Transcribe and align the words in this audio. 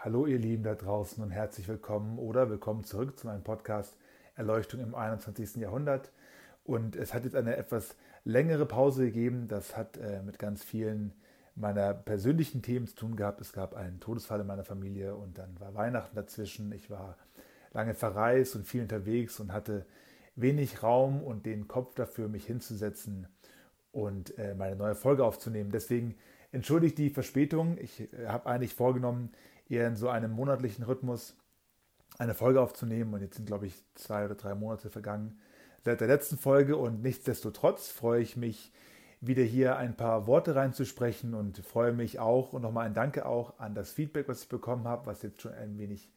hallo 0.00 0.26
ihr 0.26 0.38
Lieben 0.38 0.62
da 0.62 0.76
draußen 0.76 1.20
und 1.22 1.30
herzlich 1.30 1.66
willkommen 1.66 2.20
oder 2.20 2.48
willkommen 2.48 2.84
zurück 2.84 3.18
zu 3.18 3.26
meinem 3.26 3.42
Podcast 3.42 3.96
Erleuchtung 4.36 4.80
im 4.80 4.94
21. 4.94 5.56
Jahrhundert. 5.56 6.12
Und 6.62 6.94
es 6.94 7.14
hat 7.14 7.24
jetzt 7.24 7.34
eine 7.34 7.56
etwas 7.56 7.96
längere 8.24 8.64
Pause 8.64 9.06
gegeben. 9.06 9.48
Das 9.48 9.76
hat 9.76 9.96
äh, 9.96 10.22
mit 10.22 10.38
ganz 10.38 10.62
vielen 10.62 11.14
meiner 11.56 11.94
persönlichen 11.94 12.62
Themen 12.62 12.86
zu 12.86 12.94
tun 12.94 13.16
gehabt. 13.16 13.40
Es 13.40 13.52
gab 13.52 13.74
einen 13.74 13.98
Todesfall 13.98 14.40
in 14.40 14.46
meiner 14.46 14.64
Familie 14.64 15.16
und 15.16 15.36
dann 15.36 15.58
war 15.58 15.74
Weihnachten 15.74 16.14
dazwischen. 16.14 16.70
Ich 16.70 16.90
war 16.90 17.16
lange 17.72 17.94
verreist 17.94 18.54
und 18.54 18.68
viel 18.68 18.82
unterwegs 18.82 19.40
und 19.40 19.52
hatte 19.52 19.84
wenig 20.36 20.80
Raum 20.84 21.24
und 21.24 21.44
den 21.44 21.66
Kopf 21.66 21.94
dafür, 21.96 22.28
mich 22.28 22.46
hinzusetzen 22.46 23.26
und 23.90 24.38
äh, 24.38 24.54
meine 24.54 24.76
neue 24.76 24.94
Folge 24.94 25.24
aufzunehmen. 25.24 25.72
Deswegen 25.72 26.14
entschuldigt 26.52 26.98
die 26.98 27.10
Verspätung. 27.10 27.78
Ich 27.78 28.12
äh, 28.12 28.28
habe 28.28 28.46
eigentlich 28.46 28.74
vorgenommen, 28.74 29.32
eher 29.68 29.86
in 29.86 29.96
so 29.96 30.08
einem 30.08 30.32
monatlichen 30.32 30.84
Rhythmus 30.84 31.36
eine 32.18 32.34
Folge 32.34 32.60
aufzunehmen. 32.60 33.14
Und 33.14 33.20
jetzt 33.20 33.36
sind, 33.36 33.46
glaube 33.46 33.66
ich, 33.66 33.74
zwei 33.94 34.24
oder 34.24 34.34
drei 34.34 34.54
Monate 34.54 34.90
vergangen 34.90 35.38
seit 35.84 36.00
der 36.00 36.08
letzten 36.08 36.38
Folge. 36.38 36.76
Und 36.76 37.02
nichtsdestotrotz 37.02 37.88
freue 37.88 38.22
ich 38.22 38.36
mich, 38.36 38.72
wieder 39.20 39.42
hier 39.42 39.76
ein 39.76 39.96
paar 39.96 40.26
Worte 40.26 40.54
reinzusprechen 40.54 41.34
und 41.34 41.58
freue 41.58 41.92
mich 41.92 42.20
auch 42.20 42.52
und 42.52 42.62
nochmal 42.62 42.86
ein 42.86 42.94
Danke 42.94 43.26
auch 43.26 43.58
an 43.58 43.74
das 43.74 43.90
Feedback, 43.90 44.28
was 44.28 44.42
ich 44.42 44.48
bekommen 44.48 44.86
habe, 44.86 45.06
was 45.06 45.22
jetzt 45.22 45.42
schon 45.42 45.52
ein 45.54 45.78
wenig 45.78 46.08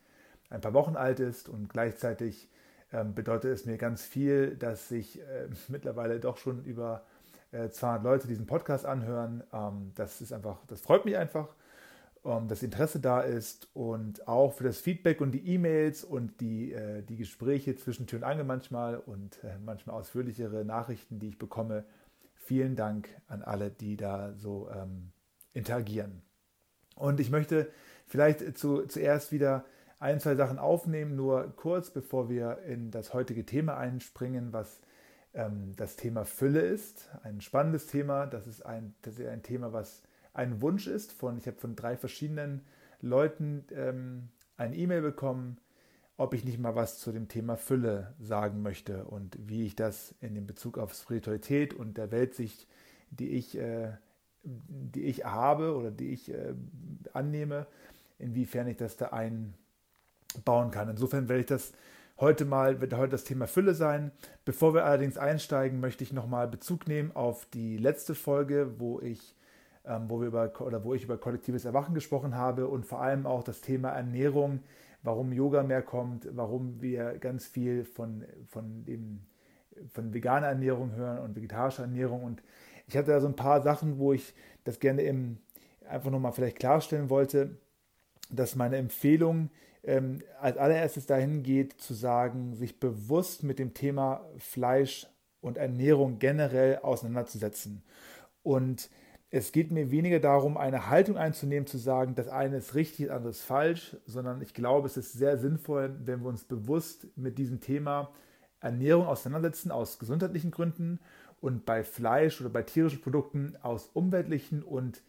ein 0.49 0.62
paar 0.62 0.74
Wochen 0.74 0.96
alt 0.96 1.20
ist 1.20 1.49
und 1.49 1.70
gleichzeitig 1.70 2.49
ähm, 2.94 3.16
bedeutet 3.16 3.54
es 3.54 3.66
mir 3.66 3.77
ganz 3.77 4.04
viel, 4.04 4.55
dass 4.55 4.90
sich 4.90 5.20
äh, 5.20 5.48
mittlerweile 5.68 6.20
doch 6.20 6.38
schon 6.38 6.63
über 6.63 7.04
äh, 7.52 7.70
200 7.70 8.04
Leute 8.04 8.27
diesen 8.27 8.46
Podcast 8.46 8.86
anhören. 8.86 9.44
Ähm, 9.54 9.94
das 9.96 10.22
ist 10.22 10.34
einfach, 10.34 10.58
das 10.68 10.82
freut 10.82 11.05
mich 11.05 11.18
einfach, 11.18 11.55
ähm, 12.24 12.48
dass 12.48 12.64
Interesse 12.64 13.00
da 13.00 13.22
ist 13.22 13.70
und 13.74 14.28
auch 14.28 14.54
für 14.54 14.64
das 14.64 14.80
Feedback 14.80 15.22
und 15.22 15.32
die 15.32 15.48
E-Mails 15.48 16.04
und 16.04 16.40
die, 16.40 16.72
äh, 16.72 17.02
die 17.02 17.18
Gespräche 17.18 17.76
zwischen 17.76 18.08
Tür 18.08 18.20
und 18.20 18.26
Angel 18.26 18.46
manchmal 18.46 18.98
und 18.98 19.44
äh, 19.44 19.58
manchmal 19.63 19.96
ausführlichere 19.96 20.63
Nachrichten, 20.63 21.20
die 21.20 21.30
ich 21.30 21.40
bekomme. 21.40 21.84
Vielen 22.36 22.76
Dank 22.76 23.10
an 23.28 23.41
alle, 23.41 23.72
die 23.72 23.98
da 23.98 24.34
so 24.36 24.70
ähm, 24.70 25.12
interagieren. 25.54 26.22
Und 26.96 27.20
ich 27.20 27.32
möchte 27.32 27.70
vielleicht 28.05 28.58
zu, 28.58 28.85
zuerst 28.85 29.32
wieder 29.32 29.66
ein, 30.00 30.20
zwei 30.20 30.35
Sachen 30.35 30.60
aufnehmen, 30.60 31.16
nur 31.16 31.56
kurz, 31.56 31.91
bevor 31.91 32.30
wir 32.30 32.60
in 32.68 32.91
das 32.91 33.13
heutige 33.13 33.46
Thema 33.46 33.78
einspringen, 33.78 34.52
was 34.52 34.82
ähm, 35.34 35.74
das 35.76 35.96
Thema 35.96 36.26
Fülle 36.26 36.62
ist. 36.62 37.10
Ein 37.24 37.41
spannendes 37.41 37.88
Thema. 37.88 38.26
Das 38.26 38.48
ist 38.48 38.66
ein, 38.66 38.96
das 39.02 39.18
ist 39.18 39.28
ein 39.28 39.44
Thema, 39.44 39.74
was 39.74 40.04
ein 40.34 40.62
Wunsch 40.62 40.87
ist. 40.87 41.12
Von, 41.12 41.37
ich 41.37 41.48
habe 41.48 41.57
von 41.57 41.76
drei 41.76 41.98
verschiedenen 41.98 42.62
Leuten 43.01 43.65
ähm, 43.74 44.29
eine 44.57 44.76
E-Mail 44.76 45.01
bekommen, 45.01 45.57
ob 46.18 46.34
ich 46.34 46.46
nicht 46.46 46.60
mal 46.60 46.76
was 46.76 46.99
zu 46.99 47.12
dem 47.12 47.27
Thema 47.27 47.57
Fülle 47.57 48.13
sagen 48.20 48.62
möchte 48.62 49.05
und 49.05 49.38
wie 49.40 49.65
ich 49.65 49.76
das 49.76 50.13
in 50.21 50.35
dem 50.35 50.46
Bezug 50.46 50.77
auf 50.77 50.93
Spiritualität 50.93 51.73
und 51.73 51.98
der 51.98 52.12
Weltsicht, 52.12 52.68
die 53.10 53.29
ich, 53.29 53.57
äh, 53.57 53.93
die 54.43 55.04
ich 55.04 55.26
habe 55.26 55.76
oder 55.76 55.90
die 55.90 56.12
ich 56.12 56.32
äh, 56.32 56.54
annehme, 57.13 57.66
inwiefern 58.20 58.68
ich 58.68 58.77
das 58.77 58.98
da 58.98 59.07
einbauen 59.07 60.71
kann. 60.71 60.90
Insofern 60.90 61.27
werde 61.27 61.41
ich 61.41 61.48
das 61.48 61.73
Heute 62.21 62.45
mal 62.45 62.82
wird 62.82 62.93
heute 62.93 63.13
das 63.13 63.23
Thema 63.23 63.48
Fülle 63.48 63.73
sein. 63.73 64.12
Bevor 64.45 64.75
wir 64.75 64.85
allerdings 64.85 65.18
einsteigen, 65.18 65.79
möchte 65.79 66.03
ich 66.03 66.13
nochmal 66.13 66.47
Bezug 66.47 66.88
nehmen 66.88 67.12
auf 67.16 67.47
die 67.47 67.78
letzte 67.78 68.13
Folge, 68.13 68.75
wo 68.78 69.01
ich, 69.01 69.34
wo 69.84 70.19
wir 70.19 70.28
über 70.28 70.51
oder 70.62 70.84
wo 70.84 70.94
ich 70.94 71.03
über 71.03 71.18
kollektives 71.18 71.66
Erwachen 71.66 71.96
gesprochen 71.96 72.35
habe 72.35 72.68
und 72.68 72.85
vor 72.85 73.01
allem 73.01 73.25
auch 73.25 73.44
das 73.44 73.62
Thema 73.62 73.90
Ernährung, 73.90 74.59
warum 75.03 75.34
Yoga 75.34 75.63
mehr 75.63 75.81
kommt, 75.81 76.28
warum 76.35 76.81
wir 76.81 77.18
ganz 77.18 77.47
viel 77.47 77.84
von, 77.84 78.23
von 78.47 78.85
dem 78.85 79.22
von 79.94 80.13
veganer 80.13 80.47
Ernährung 80.47 80.94
hören 80.94 81.19
und 81.19 81.35
vegetarischer 81.35 81.83
Ernährung. 81.83 82.23
Und 82.23 82.44
ich 82.88 82.97
hatte 82.97 83.11
da 83.11 83.19
so 83.19 83.28
ein 83.28 83.35
paar 83.35 83.61
Sachen, 83.61 83.97
wo 83.97 84.13
ich 84.13 84.33
das 84.63 84.79
gerne 84.79 85.01
im, 85.03 85.38
einfach 85.88 86.11
nochmal 86.11 86.33
vielleicht 86.33 86.59
klarstellen 86.59 87.09
wollte, 87.09 87.57
dass 88.29 88.56
meine 88.56 88.77
Empfehlung 88.77 89.50
ähm, 89.83 90.22
als 90.39 90.57
allererstes 90.57 91.06
dahin 91.06 91.44
geht, 91.44 91.81
zu 91.81 91.94
sagen, 91.94 92.56
sich 92.56 92.79
bewusst 92.79 93.44
mit 93.44 93.59
dem 93.59 93.73
Thema 93.73 94.25
Fleisch 94.38 95.07
und 95.41 95.57
Ernährung 95.57 96.19
generell 96.19 96.77
auseinanderzusetzen. 96.77 97.83
Und 98.44 98.89
es 99.34 99.53
geht 99.53 99.72
mir 99.72 99.92
weniger 99.92 100.19
darum, 100.19 100.58
eine 100.58 100.90
Haltung 100.90 101.18
einzunehmen, 101.18 101.66
zu 101.66 101.78
sagen, 101.78 102.16
das 102.16 102.28
eine 102.28 102.58
ist 102.58 102.75
richtig, 102.75 103.08
das 103.08 103.16
andere 103.16 103.30
ist 103.31 103.42
falsch, 103.42 103.96
sondern 104.06 104.42
ich 104.42 104.53
glaube, 104.53 104.88
es 104.88 104.97
ist 104.97 105.14
sehr 105.14 105.38
sinnvoll, 105.38 105.96
wenn 106.03 106.22
wir 106.22 106.28
uns 106.28 106.44
bewusst 106.44 107.08
mit 107.16 107.38
diesem 107.38 107.62
Thema 107.62 108.12
Ernährung 108.59 109.08
auseinandersetzen, 109.08 109.72
aus 109.72 110.00
gesundheitlichen 110.00 110.52
Gründen 110.52 111.00
und 111.40 111.66
bei 111.66 111.84
Fleisch 111.86 112.42
oder 112.42 112.50
bei 112.50 112.62
tierischen 112.62 113.02
Produkten 113.02 113.56
aus 113.62 113.90
umweltlichen 113.94 114.64
und 114.64 115.02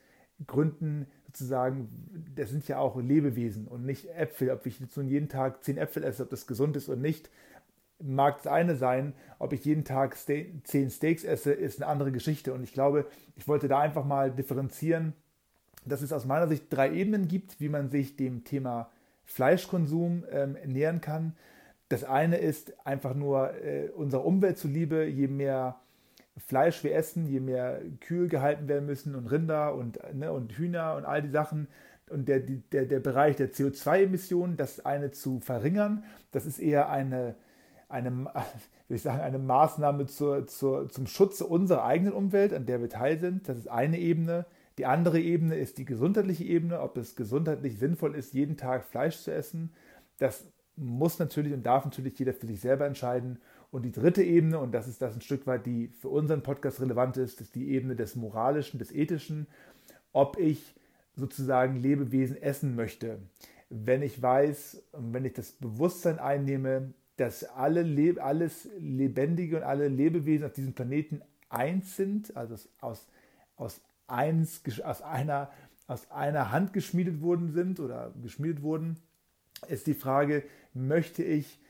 Gründen 0.47 1.07
sozusagen, 1.27 1.89
das 2.35 2.51
sind 2.51 2.67
ja 2.69 2.79
auch 2.79 2.97
Lebewesen 2.97 3.67
und 3.67 3.85
nicht 3.85 4.09
Äpfel. 4.15 4.51
Ob 4.51 4.65
ich 4.67 4.79
jetzt 4.79 4.97
nun 4.97 5.09
jeden 5.09 5.29
Tag 5.29 5.65
zehn 5.65 5.79
Äpfel 5.79 6.05
esse, 6.05 6.23
ob 6.23 6.31
das 6.31 6.47
gesund 6.47 6.77
ist 6.77 6.89
oder 6.89 6.99
nicht, 6.99 7.29
mag 8.03 8.39
das 8.43 8.47
eine 8.47 8.77
sein. 8.77 9.15
Ob 9.39 9.53
ich 9.53 9.65
jeden 9.65 9.85
Tag 9.85 10.17
zehn 10.17 10.91
Steaks 10.91 11.25
esse, 11.25 11.53
ist 11.53 11.83
eine 11.83 11.91
andere 11.91 12.13
Geschichte. 12.13 12.53
Und 12.53 12.63
ich 12.63 12.73
glaube, 12.73 13.07
ich 13.37 13.49
wollte 13.49 13.69
da 13.69 13.81
einfach 13.81 14.05
mal 14.05 14.31
differenzieren, 14.31 15.15
dass 15.85 16.03
es 16.03 16.13
aus 16.13 16.27
meiner 16.27 16.49
Sicht 16.49 16.67
drei 16.71 16.93
Ebenen 16.93 17.29
gibt, 17.29 17.61
wie 17.61 17.69
man 17.69 17.91
sich 17.91 18.17
dem 18.17 18.45
Thema 18.45 18.91
Fleischkonsum 19.25 20.25
ähm, 20.31 20.57
nähern 20.67 21.01
kann. 21.01 21.35
Das 21.89 22.05
eine 22.05 22.37
ist 22.37 22.87
einfach 22.87 23.15
nur 23.15 23.55
äh, 23.63 23.91
unserer 23.91 24.25
Umwelt 24.25 24.59
zuliebe, 24.59 25.05
je 25.05 25.29
mehr 25.29 25.79
Fleisch 26.39 26.83
wir 26.83 26.95
essen, 26.95 27.27
je 27.27 27.41
mehr 27.41 27.81
Kühe 28.01 28.29
gehalten 28.29 28.67
werden 28.67 28.87
müssen 28.87 29.15
und 29.15 29.27
Rinder 29.27 29.75
und, 29.75 29.99
ne, 30.15 30.33
und 30.33 30.53
Hühner 30.53 30.97
und 30.97 31.05
all 31.05 31.21
die 31.21 31.29
Sachen 31.29 31.69
und 32.09 32.29
der, 32.29 32.41
der, 32.41 32.87
der 32.87 33.01
Bereich 33.01 33.37
der 33.37 33.53
CO2-Emissionen, 33.53 34.57
das 34.57 34.85
eine 34.85 35.11
zu 35.11 35.41
verringern, 35.41 36.05
das 36.31 36.47
ist 36.47 36.59
eher 36.59 36.89
eine, 36.89 37.35
eine, 37.93 38.11
will 38.89 38.97
ich 38.97 39.03
sagen, 39.03 39.21
eine 39.21 39.39
Maßnahme 39.39 40.07
zur, 40.07 40.47
zur, 40.47 40.89
zum 40.89 41.07
Schutze 41.07 41.47
unserer 41.47 41.85
eigenen 41.85 42.13
Umwelt, 42.13 42.53
an 42.53 42.67
der 42.67 42.81
wir 42.81 42.89
teil 42.89 43.19
sind. 43.19 43.49
Das 43.49 43.59
ist 43.59 43.69
eine 43.69 43.99
Ebene. 43.99 44.47
Die 44.79 44.87
andere 44.87 45.21
Ebene 45.21 45.57
ist 45.57 45.79
die 45.79 45.85
gesundheitliche 45.85 46.45
Ebene, 46.45 46.81
ob 46.81 46.97
es 46.97 47.15
gesundheitlich 47.15 47.79
sinnvoll 47.79 48.15
ist, 48.15 48.33
jeden 48.33 48.57
Tag 48.57 48.85
Fleisch 48.85 49.19
zu 49.19 49.33
essen. 49.33 49.73
Das 50.19 50.47
muss 50.77 51.19
natürlich 51.19 51.53
und 51.53 51.65
darf 51.65 51.85
natürlich 51.85 52.19
jeder 52.19 52.33
für 52.33 52.47
sich 52.47 52.61
selber 52.61 52.87
entscheiden. 52.87 53.39
Und 53.71 53.83
die 53.83 53.93
dritte 53.93 54.23
Ebene, 54.23 54.59
und 54.59 54.73
das 54.73 54.89
ist 54.89 55.03
das 55.03 55.15
ein 55.15 55.21
Stück 55.21 55.47
weit, 55.47 55.67
die 55.67 55.89
für 55.89 56.09
unseren 56.09 56.43
Podcast 56.43 56.81
relevant 56.81 57.17
ist, 57.17 57.41
ist 57.41 57.55
die 57.55 57.71
Ebene 57.71 57.97
des 57.97 58.17
Moralischen, 58.17 58.79
des 58.79 58.93
Ethischen, 58.93 59.47
ob 60.13 60.39
ich 60.39 60.75
sozusagen 61.17 61.77
Lebewesen 61.77 62.41
essen 62.41 62.75
möchte. 62.75 63.19
Wenn 63.69 64.03
ich 64.03 64.21
weiß 64.21 64.83
wenn 64.93 65.25
ich 65.25 65.33
das 65.33 65.53
Bewusstsein 65.53 66.19
einnehme, 66.19 66.93
dass 67.23 67.45
alle 67.45 67.83
Le 67.83 68.21
alles 68.21 68.69
Lebendige 68.79 69.59
und 69.59 69.63
alle 69.63 69.87
Lebewesen 69.87 70.45
auf 70.45 70.53
diesem 70.53 70.73
Planeten 70.73 71.23
eins 71.49 71.97
sind, 71.97 72.37
also 72.37 72.57
aus, 72.81 73.07
aus, 73.57 73.81
eins, 74.09 74.63
aus, 74.83 75.03
einer, 75.03 75.51
aus 75.87 76.11
einer 76.11 76.51
Hand 76.51 76.73
geschmiedet 76.73 77.23
worden 77.23 77.53
sind 77.53 77.79
oder 77.79 78.13
geschmiedet 78.21 78.63
wurden, 78.63 78.97
ist 79.69 79.87
die 79.87 79.95
Frage, 79.95 80.43
möchte 80.75 81.23
ich 81.23 81.61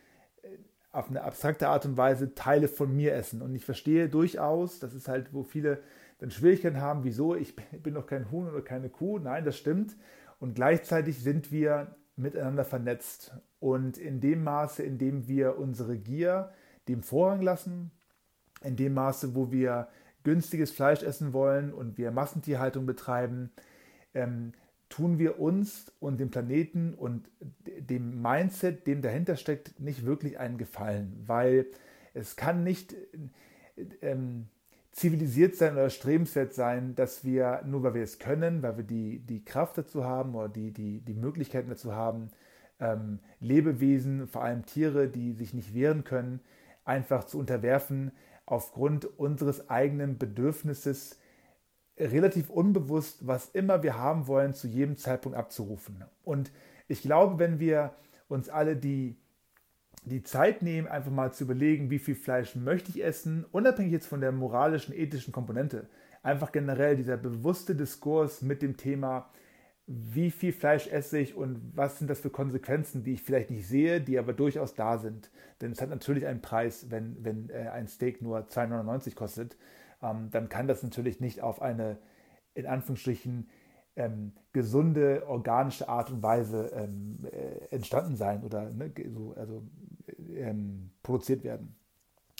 auf 0.90 1.10
eine 1.10 1.22
abstrakte 1.22 1.68
Art 1.68 1.84
und 1.84 1.98
Weise 1.98 2.34
Teile 2.34 2.68
von 2.68 2.94
mir 2.94 3.14
essen. 3.14 3.42
Und 3.42 3.54
ich 3.54 3.64
verstehe 3.64 4.08
durchaus, 4.08 4.78
das 4.78 4.94
ist 4.94 5.08
halt, 5.08 5.34
wo 5.34 5.42
viele 5.42 5.82
dann 6.18 6.30
Schwierigkeiten 6.30 6.80
haben, 6.80 7.04
wieso, 7.04 7.34
ich 7.34 7.54
bin 7.82 7.92
doch 7.92 8.06
kein 8.06 8.30
Huhn 8.30 8.48
oder 8.48 8.62
keine 8.62 8.88
Kuh. 8.88 9.18
Nein, 9.18 9.44
das 9.44 9.58
stimmt. 9.58 9.96
Und 10.38 10.54
gleichzeitig 10.54 11.18
sind 11.18 11.52
wir 11.52 11.94
miteinander 12.16 12.64
vernetzt. 12.64 13.34
Und 13.62 13.96
in 13.96 14.20
dem 14.20 14.42
Maße, 14.42 14.82
in 14.82 14.98
dem 14.98 15.28
wir 15.28 15.56
unsere 15.56 15.96
Gier 15.96 16.50
dem 16.88 17.04
Vorrang 17.04 17.40
lassen, 17.42 17.92
in 18.64 18.74
dem 18.74 18.92
Maße, 18.92 19.36
wo 19.36 19.52
wir 19.52 19.86
günstiges 20.24 20.72
Fleisch 20.72 21.04
essen 21.04 21.32
wollen 21.32 21.72
und 21.72 21.96
wir 21.96 22.10
Massentierhaltung 22.10 22.86
betreiben, 22.86 23.52
ähm, 24.14 24.50
tun 24.88 25.20
wir 25.20 25.38
uns 25.38 25.92
und 26.00 26.18
dem 26.18 26.30
Planeten 26.30 26.94
und 26.94 27.30
dem 27.78 28.20
Mindset, 28.20 28.88
dem 28.88 29.00
dahinter 29.00 29.36
steckt, 29.36 29.78
nicht 29.78 30.04
wirklich 30.04 30.40
einen 30.40 30.58
Gefallen, 30.58 31.22
weil 31.26 31.66
es 32.14 32.34
kann 32.34 32.64
nicht 32.64 32.96
ähm, 34.00 34.48
zivilisiert 34.90 35.54
sein 35.54 35.74
oder 35.74 35.88
strebenswert 35.88 36.52
sein, 36.52 36.96
dass 36.96 37.24
wir, 37.24 37.62
nur 37.64 37.84
weil 37.84 37.94
wir 37.94 38.02
es 38.02 38.18
können, 38.18 38.60
weil 38.64 38.78
wir 38.78 38.84
die, 38.84 39.20
die 39.20 39.44
Kraft 39.44 39.78
dazu 39.78 40.02
haben 40.02 40.34
oder 40.34 40.48
die, 40.48 40.72
die, 40.72 40.98
die 40.98 41.14
Möglichkeiten 41.14 41.70
dazu 41.70 41.92
haben, 41.92 42.32
ähm, 42.82 43.20
Lebewesen, 43.40 44.26
vor 44.26 44.42
allem 44.42 44.66
Tiere, 44.66 45.08
die 45.08 45.32
sich 45.32 45.54
nicht 45.54 45.72
wehren 45.72 46.04
können, 46.04 46.40
einfach 46.84 47.24
zu 47.24 47.38
unterwerfen 47.38 48.10
aufgrund 48.44 49.06
unseres 49.18 49.70
eigenen 49.70 50.18
Bedürfnisses, 50.18 51.18
relativ 51.98 52.50
unbewusst, 52.50 53.26
was 53.26 53.50
immer 53.50 53.82
wir 53.82 53.96
haben 53.96 54.26
wollen, 54.26 54.54
zu 54.54 54.66
jedem 54.66 54.96
Zeitpunkt 54.96 55.38
abzurufen. 55.38 56.04
Und 56.24 56.50
Ich 56.88 57.00
glaube, 57.02 57.38
wenn 57.38 57.58
wir 57.58 57.94
uns 58.28 58.48
alle 58.50 58.76
die, 58.76 59.16
die 60.04 60.22
Zeit 60.22 60.62
nehmen, 60.62 60.88
einfach 60.88 61.12
mal 61.12 61.32
zu 61.32 61.44
überlegen, 61.44 61.90
wie 61.90 62.00
viel 62.00 62.16
Fleisch 62.16 62.56
möchte 62.56 62.90
ich 62.90 63.02
essen, 63.02 63.46
unabhängig 63.52 63.92
jetzt 63.92 64.08
von 64.08 64.20
der 64.20 64.32
moralischen, 64.32 64.94
ethischen 64.94 65.32
Komponente, 65.32 65.88
einfach 66.22 66.52
generell 66.52 66.96
dieser 66.96 67.16
bewusste 67.16 67.74
Diskurs 67.74 68.42
mit 68.42 68.60
dem 68.60 68.76
Thema, 68.76 69.30
wie 69.86 70.30
viel 70.30 70.52
Fleisch 70.52 70.86
esse 70.86 71.18
ich 71.18 71.34
und 71.34 71.60
was 71.74 71.98
sind 71.98 72.08
das 72.08 72.20
für 72.20 72.30
Konsequenzen, 72.30 73.02
die 73.02 73.14
ich 73.14 73.22
vielleicht 73.22 73.50
nicht 73.50 73.66
sehe, 73.66 74.00
die 74.00 74.18
aber 74.18 74.32
durchaus 74.32 74.74
da 74.74 74.98
sind. 74.98 75.30
Denn 75.60 75.72
es 75.72 75.80
hat 75.80 75.90
natürlich 75.90 76.26
einen 76.26 76.40
Preis, 76.40 76.86
wenn, 76.90 77.24
wenn 77.24 77.50
äh, 77.50 77.68
ein 77.68 77.88
Steak 77.88 78.22
nur 78.22 78.38
2,99 78.38 79.14
kostet, 79.14 79.56
ähm, 80.02 80.28
dann 80.30 80.48
kann 80.48 80.68
das 80.68 80.82
natürlich 80.82 81.20
nicht 81.20 81.42
auf 81.42 81.60
eine, 81.60 81.98
in 82.54 82.66
Anführungsstrichen, 82.66 83.48
ähm, 83.94 84.32
gesunde, 84.52 85.24
organische 85.26 85.88
Art 85.88 86.10
und 86.10 86.22
Weise 86.22 86.70
ähm, 86.74 87.18
äh, 87.30 87.74
entstanden 87.74 88.16
sein 88.16 88.42
oder 88.42 88.70
ne, 88.70 88.90
so, 89.12 89.34
also, 89.36 89.62
ähm, 90.34 90.90
produziert 91.02 91.44
werden. 91.44 91.74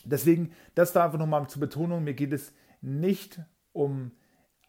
Deswegen, 0.05 0.53
das 0.75 0.95
war 0.95 1.05
einfach 1.05 1.19
nochmal 1.19 1.47
zur 1.49 1.61
Betonung, 1.61 2.05
mir 2.05 2.15
geht 2.15 2.33
es 2.33 2.55
nicht 2.81 3.41
um 3.73 4.13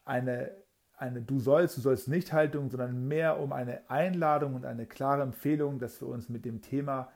eine 0.04 0.50
eine 0.96 1.22
Du 1.22 1.40
sollst, 1.40 1.76
du 1.76 1.80
sollst 1.80 2.08
nicht 2.08 2.32
Haltung, 2.32 2.70
sondern 2.70 3.08
mehr 3.08 3.40
um 3.40 3.52
eine 3.52 3.88
Einladung 3.90 4.54
und 4.54 4.64
eine 4.64 4.86
klare 4.86 5.22
Empfehlung, 5.22 5.78
dass 5.78 6.00
wir 6.00 6.08
uns 6.08 6.28
mit 6.28 6.44
dem 6.44 6.60
Thema 6.60 7.10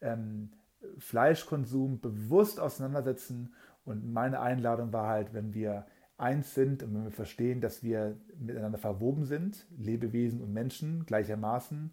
ähm, 0.00 0.50
Fleischkonsum 0.98 2.00
bewusst 2.00 2.60
auseinandersetzen. 2.60 3.54
Und 3.84 4.12
meine 4.12 4.40
Einladung 4.40 4.92
war 4.92 5.08
halt, 5.08 5.34
wenn 5.34 5.54
wir 5.54 5.86
eins 6.16 6.54
sind 6.54 6.82
und 6.82 6.94
wenn 6.94 7.04
wir 7.04 7.10
verstehen, 7.10 7.60
dass 7.60 7.82
wir 7.82 8.16
miteinander 8.38 8.78
verwoben 8.78 9.24
sind, 9.24 9.66
Lebewesen 9.78 10.42
und 10.42 10.52
Menschen 10.52 11.06
gleichermaßen, 11.06 11.90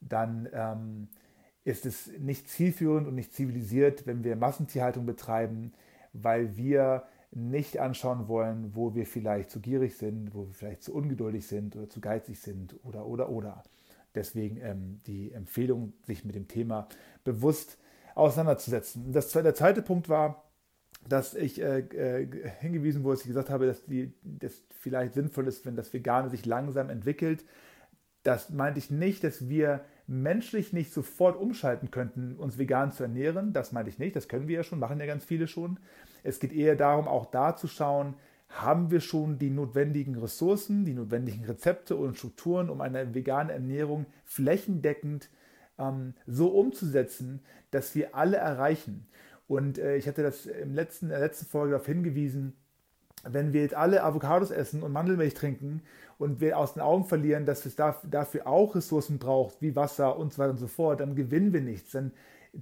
dann 0.00 0.48
ähm, 0.52 1.08
ist 1.64 1.86
es 1.86 2.10
nicht 2.18 2.48
zielführend 2.48 3.08
und 3.08 3.14
nicht 3.14 3.32
zivilisiert, 3.32 4.06
wenn 4.06 4.22
wir 4.22 4.36
Massentierhaltung 4.36 5.06
betreiben, 5.06 5.72
weil 6.12 6.56
wir 6.56 7.04
nicht 7.34 7.80
anschauen 7.80 8.28
wollen, 8.28 8.74
wo 8.74 8.94
wir 8.94 9.06
vielleicht 9.06 9.50
zu 9.50 9.60
gierig 9.60 9.96
sind, 9.96 10.34
wo 10.34 10.46
wir 10.46 10.54
vielleicht 10.54 10.82
zu 10.82 10.94
ungeduldig 10.94 11.46
sind 11.46 11.76
oder 11.76 11.88
zu 11.88 12.00
geizig 12.00 12.40
sind 12.40 12.76
oder 12.84 13.06
oder 13.06 13.28
oder. 13.28 13.62
Deswegen 14.14 14.58
ähm, 14.58 15.00
die 15.06 15.32
Empfehlung, 15.32 15.92
sich 16.06 16.24
mit 16.24 16.34
dem 16.34 16.46
Thema 16.46 16.88
bewusst 17.24 17.78
auseinanderzusetzen. 18.14 19.12
Das, 19.12 19.32
der 19.32 19.54
zweite 19.54 19.82
Punkt 19.82 20.08
war, 20.08 20.44
dass 21.08 21.34
ich 21.34 21.60
äh, 21.60 21.80
äh, 21.80 22.50
hingewiesen 22.60 23.02
wurde, 23.02 23.16
dass 23.16 23.22
ich 23.22 23.28
gesagt 23.28 23.50
habe, 23.50 23.66
dass 23.66 23.84
die, 23.84 24.14
das 24.22 24.62
vielleicht 24.70 25.14
sinnvoll 25.14 25.48
ist, 25.48 25.66
wenn 25.66 25.76
das 25.76 25.92
Vegane 25.92 26.30
sich 26.30 26.46
langsam 26.46 26.90
entwickelt. 26.90 27.44
Das 28.22 28.50
meinte 28.50 28.78
ich 28.78 28.90
nicht, 28.90 29.24
dass 29.24 29.48
wir 29.48 29.84
menschlich 30.06 30.72
nicht 30.72 30.92
sofort 30.92 31.36
umschalten 31.36 31.90
könnten, 31.90 32.36
uns 32.36 32.58
vegan 32.58 32.92
zu 32.92 33.02
ernähren. 33.02 33.52
Das 33.52 33.72
meinte 33.72 33.90
ich 33.90 33.98
nicht. 33.98 34.16
Das 34.16 34.28
können 34.28 34.48
wir 34.48 34.56
ja 34.56 34.62
schon, 34.62 34.78
machen 34.78 35.00
ja 35.00 35.06
ganz 35.06 35.24
viele 35.24 35.46
schon. 35.46 35.78
Es 36.24 36.40
geht 36.40 36.52
eher 36.52 36.74
darum, 36.74 37.06
auch 37.06 37.26
da 37.26 37.54
zu 37.54 37.68
schauen, 37.68 38.14
haben 38.48 38.90
wir 38.90 39.00
schon 39.00 39.38
die 39.38 39.50
notwendigen 39.50 40.16
Ressourcen, 40.16 40.84
die 40.84 40.94
notwendigen 40.94 41.44
Rezepte 41.44 41.96
und 41.96 42.16
Strukturen, 42.16 42.70
um 42.70 42.80
eine 42.80 43.14
vegane 43.14 43.52
Ernährung 43.52 44.06
flächendeckend 44.24 45.28
ähm, 45.78 46.14
so 46.26 46.48
umzusetzen, 46.48 47.40
dass 47.70 47.94
wir 47.94 48.14
alle 48.16 48.38
erreichen. 48.38 49.06
Und 49.48 49.78
äh, 49.78 49.96
ich 49.96 50.08
hatte 50.08 50.22
das 50.22 50.46
im 50.46 50.74
letzten, 50.74 51.06
in 51.06 51.10
der 51.10 51.20
letzten 51.20 51.46
Folge 51.46 51.72
darauf 51.72 51.86
hingewiesen, 51.86 52.54
wenn 53.26 53.52
wir 53.52 53.62
jetzt 53.62 53.74
alle 53.74 54.02
Avocados 54.02 54.50
essen 54.50 54.82
und 54.82 54.92
Mandelmilch 54.92 55.34
trinken 55.34 55.82
und 56.18 56.40
wir 56.40 56.58
aus 56.58 56.74
den 56.74 56.82
Augen 56.82 57.04
verlieren, 57.04 57.46
dass 57.46 57.66
es 57.66 57.74
dafür 57.74 58.46
auch 58.46 58.74
Ressourcen 58.74 59.18
braucht, 59.18 59.60
wie 59.60 59.76
Wasser 59.76 60.18
und 60.18 60.32
so 60.32 60.38
weiter 60.38 60.50
und 60.50 60.58
so 60.58 60.66
fort, 60.66 61.00
dann 61.00 61.16
gewinnen 61.16 61.52
wir 61.52 61.62
nichts. 61.62 61.92
Dann 61.92 62.12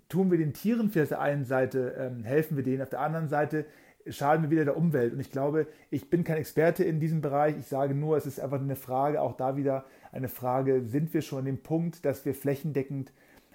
tun 0.08 0.30
wir 0.30 0.38
den 0.38 0.52
Tieren 0.52 0.86
auf 0.86 0.92
der 0.92 1.20
einen 1.20 1.44
Seite, 1.44 1.94
ähm, 1.98 2.24
helfen 2.24 2.56
wir 2.56 2.64
denen, 2.64 2.82
auf 2.82 2.90
der 2.90 3.00
anderen 3.00 3.28
Seite 3.28 3.66
schaden 4.08 4.42
wir 4.42 4.50
wieder 4.50 4.64
der 4.64 4.76
Umwelt. 4.76 5.12
Und 5.12 5.20
ich 5.20 5.30
glaube, 5.30 5.66
ich 5.90 6.10
bin 6.10 6.24
kein 6.24 6.38
Experte 6.38 6.84
in 6.84 7.00
diesem 7.00 7.20
Bereich. 7.20 7.56
Ich 7.58 7.66
sage 7.66 7.94
nur, 7.94 8.16
es 8.16 8.26
ist 8.26 8.40
einfach 8.40 8.60
eine 8.60 8.76
Frage, 8.76 9.20
auch 9.20 9.36
da 9.36 9.56
wieder 9.56 9.84
eine 10.10 10.28
Frage, 10.28 10.82
sind 10.82 11.14
wir 11.14 11.22
schon 11.22 11.40
an 11.40 11.44
dem 11.44 11.62
Punkt, 11.62 12.04
dass 12.04 12.24
wir 12.24 12.34
flächendeckend 12.34 13.12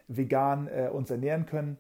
vegan 0.08 0.68
äh, 0.68 0.90
uns 0.92 1.12
ernähren 1.12 1.46
können? 1.46 1.78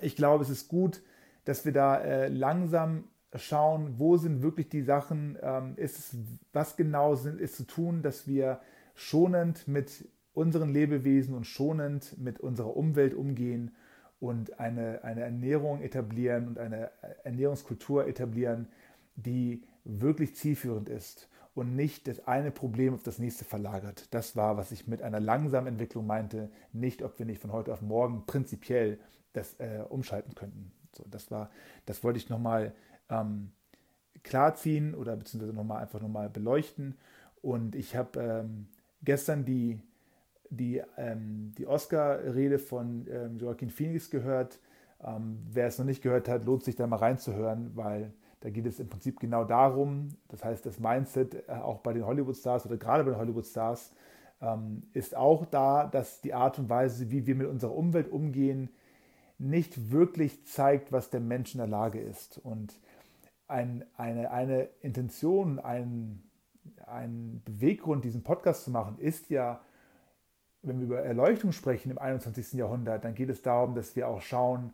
Ich 0.00 0.16
glaube, 0.16 0.44
es 0.44 0.50
ist 0.50 0.68
gut, 0.68 1.02
dass 1.44 1.64
wir 1.64 1.72
da 1.72 1.98
äh, 1.98 2.28
langsam 2.28 3.04
schauen, 3.34 3.94
wo 3.98 4.16
sind 4.16 4.42
wirklich 4.42 4.68
die 4.68 4.82
Sachen, 4.82 5.38
ähm, 5.42 5.74
ist 5.76 6.16
was 6.52 6.76
genau 6.76 7.14
sind, 7.14 7.40
ist 7.40 7.56
zu 7.56 7.66
tun, 7.66 8.02
dass 8.02 8.26
wir 8.26 8.60
schonend 8.94 9.68
mit 9.68 10.08
unseren 10.38 10.72
Lebewesen 10.72 11.34
und 11.34 11.46
schonend 11.46 12.16
mit 12.16 12.38
unserer 12.38 12.76
Umwelt 12.76 13.12
umgehen 13.12 13.72
und 14.20 14.60
eine, 14.60 15.02
eine 15.02 15.22
Ernährung 15.22 15.82
etablieren 15.82 16.46
und 16.46 16.60
eine 16.60 16.92
Ernährungskultur 17.24 18.06
etablieren, 18.06 18.68
die 19.16 19.64
wirklich 19.82 20.36
zielführend 20.36 20.88
ist 20.88 21.28
und 21.56 21.74
nicht 21.74 22.06
das 22.06 22.28
eine 22.28 22.52
Problem 22.52 22.94
auf 22.94 23.02
das 23.02 23.18
nächste 23.18 23.44
verlagert. 23.44 24.14
Das 24.14 24.36
war, 24.36 24.56
was 24.56 24.70
ich 24.70 24.86
mit 24.86 25.02
einer 25.02 25.18
langsamen 25.18 25.66
Entwicklung 25.66 26.06
meinte, 26.06 26.50
nicht, 26.72 27.02
ob 27.02 27.18
wir 27.18 27.26
nicht 27.26 27.42
von 27.42 27.50
heute 27.50 27.72
auf 27.72 27.82
morgen 27.82 28.24
prinzipiell 28.24 29.00
das 29.32 29.54
äh, 29.54 29.82
umschalten 29.88 30.36
könnten. 30.36 30.70
So, 30.96 31.04
das 31.10 31.32
war, 31.32 31.50
das 31.84 32.04
wollte 32.04 32.18
ich 32.20 32.28
nochmal 32.28 32.74
ähm, 33.10 33.50
klarziehen 34.22 34.94
oder 34.94 35.16
beziehungsweise 35.16 35.52
nochmal 35.52 35.82
einfach 35.82 36.00
nochmal 36.00 36.30
beleuchten. 36.30 36.96
Und 37.42 37.74
ich 37.74 37.96
habe 37.96 38.20
ähm, 38.20 38.68
gestern 39.02 39.44
die 39.44 39.80
die, 40.50 40.82
ähm, 40.96 41.52
die 41.58 41.66
Oscar-Rede 41.66 42.58
von 42.58 43.06
ähm, 43.10 43.38
Joaquin 43.38 43.70
Phoenix 43.70 44.10
gehört. 44.10 44.58
Ähm, 45.04 45.38
wer 45.50 45.66
es 45.66 45.78
noch 45.78 45.86
nicht 45.86 46.02
gehört 46.02 46.28
hat, 46.28 46.44
lohnt 46.44 46.64
sich 46.64 46.76
da 46.76 46.86
mal 46.86 46.96
reinzuhören, 46.96 47.72
weil 47.74 48.12
da 48.40 48.50
geht 48.50 48.66
es 48.66 48.78
im 48.78 48.88
Prinzip 48.88 49.18
genau 49.18 49.44
darum, 49.44 50.10
das 50.28 50.44
heißt, 50.44 50.64
das 50.64 50.78
Mindset 50.78 51.48
äh, 51.48 51.52
auch 51.52 51.80
bei 51.80 51.92
den 51.92 52.06
Hollywood-Stars 52.06 52.66
oder 52.66 52.76
gerade 52.76 53.04
bei 53.04 53.10
den 53.10 53.18
Hollywood-Stars 53.18 53.92
ähm, 54.40 54.84
ist 54.92 55.16
auch 55.16 55.44
da, 55.46 55.86
dass 55.86 56.20
die 56.20 56.34
Art 56.34 56.58
und 56.58 56.68
Weise, 56.68 57.10
wie 57.10 57.26
wir 57.26 57.34
mit 57.34 57.48
unserer 57.48 57.74
Umwelt 57.74 58.10
umgehen, 58.10 58.70
nicht 59.38 59.90
wirklich 59.90 60.46
zeigt, 60.46 60.92
was 60.92 61.10
der 61.10 61.20
Mensch 61.20 61.54
in 61.54 61.58
der 61.58 61.68
Lage 61.68 62.00
ist. 62.00 62.38
Und 62.38 62.78
ein, 63.46 63.84
eine, 63.96 64.30
eine 64.30 64.68
Intention, 64.80 65.58
ein, 65.58 66.22
ein 66.86 67.42
Beweggrund, 67.44 68.04
diesen 68.04 68.22
Podcast 68.22 68.64
zu 68.64 68.70
machen, 68.70 68.98
ist 68.98 69.30
ja, 69.30 69.60
wenn 70.62 70.78
wir 70.78 70.86
über 70.86 71.00
Erleuchtung 71.00 71.52
sprechen 71.52 71.90
im 71.90 71.98
21. 71.98 72.54
Jahrhundert, 72.54 73.04
dann 73.04 73.14
geht 73.14 73.30
es 73.30 73.42
darum, 73.42 73.74
dass 73.74 73.96
wir 73.96 74.08
auch 74.08 74.22
schauen, 74.22 74.72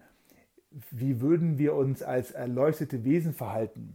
wie 0.90 1.20
würden 1.20 1.58
wir 1.58 1.74
uns 1.74 2.02
als 2.02 2.32
erleuchtete 2.32 3.04
Wesen 3.04 3.32
verhalten? 3.32 3.94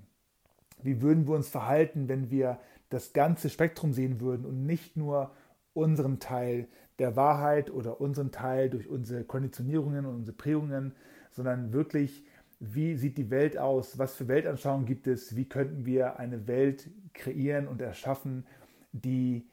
Wie 0.82 1.02
würden 1.02 1.28
wir 1.28 1.36
uns 1.36 1.50
verhalten, 1.50 2.08
wenn 2.08 2.32
wir 2.32 2.60
das 2.90 3.14
ganze 3.14 3.50
Spektrum 3.50 3.92
sehen 3.92 4.22
würden 4.22 4.46
und 4.46 4.66
nicht 4.66 4.96
nur 4.96 5.32
unseren 5.74 6.20
Teil 6.20 6.68
der 7.00 7.16
Wahrheit 7.16 7.72
oder 7.72 8.02
unseren 8.02 8.32
Teil 8.32 8.70
durch 8.70 8.88
unsere 8.88 9.24
Konditionierungen 9.24 10.06
und 10.06 10.16
unsere 10.16 10.38
Prägungen, 10.38 10.94
sondern 11.32 11.74
wirklich, 11.74 12.24
wie 12.60 12.96
sieht 12.96 13.18
die 13.18 13.30
Welt 13.30 13.58
aus? 13.58 13.98
Was 13.98 14.16
für 14.16 14.28
Weltanschauungen 14.28 14.86
gibt 14.86 15.08
es? 15.08 15.36
Wie 15.36 15.46
könnten 15.46 15.86
wir 15.86 16.20
eine 16.20 16.48
Welt 16.48 16.90
kreieren 17.14 17.68
und 17.68 17.82
erschaffen, 17.82 18.46
die 18.92 19.48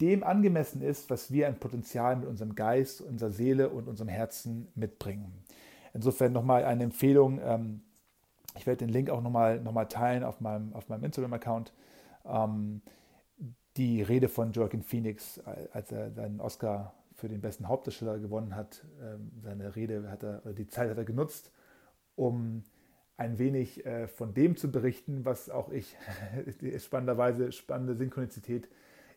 dem 0.00 0.24
angemessen 0.24 0.82
ist, 0.82 1.10
was 1.10 1.30
wir 1.30 1.48
an 1.48 1.56
Potenzial 1.56 2.16
mit 2.16 2.28
unserem 2.28 2.54
Geist, 2.54 3.00
unserer 3.00 3.30
Seele 3.30 3.68
und 3.68 3.88
unserem 3.88 4.08
Herzen 4.08 4.68
mitbringen. 4.74 5.32
Insofern 5.92 6.32
nochmal 6.32 6.64
eine 6.64 6.84
Empfehlung. 6.84 7.40
Ähm, 7.42 7.80
ich 8.56 8.66
werde 8.66 8.84
den 8.84 8.88
Link 8.88 9.10
auch 9.10 9.22
nochmal 9.22 9.60
noch 9.60 9.72
mal 9.72 9.84
teilen 9.84 10.24
auf 10.24 10.40
meinem, 10.40 10.72
auf 10.72 10.88
meinem 10.88 11.04
Instagram-Account. 11.04 11.72
Ähm, 12.24 12.82
die 13.76 14.02
Rede 14.02 14.28
von 14.28 14.52
Joaquin 14.52 14.82
Phoenix, 14.82 15.40
als 15.72 15.92
er 15.92 16.10
seinen 16.10 16.40
Oscar 16.40 16.94
für 17.14 17.28
den 17.28 17.40
besten 17.40 17.68
Hauptdarsteller 17.68 18.18
gewonnen 18.18 18.54
hat. 18.54 18.84
Ähm, 19.02 19.32
seine 19.42 19.76
Rede 19.76 20.10
hat 20.10 20.22
er, 20.22 20.40
die 20.52 20.66
Zeit 20.66 20.90
hat 20.90 20.98
er 20.98 21.04
genutzt, 21.04 21.50
um 22.14 22.64
ein 23.16 23.38
wenig 23.38 23.84
äh, 23.86 24.08
von 24.08 24.34
dem 24.34 24.56
zu 24.56 24.70
berichten, 24.70 25.24
was 25.24 25.48
auch 25.48 25.70
ich 25.70 25.96
spannenderweise, 26.78 27.52
spannende 27.52 27.94
Synchronizität 27.96 28.68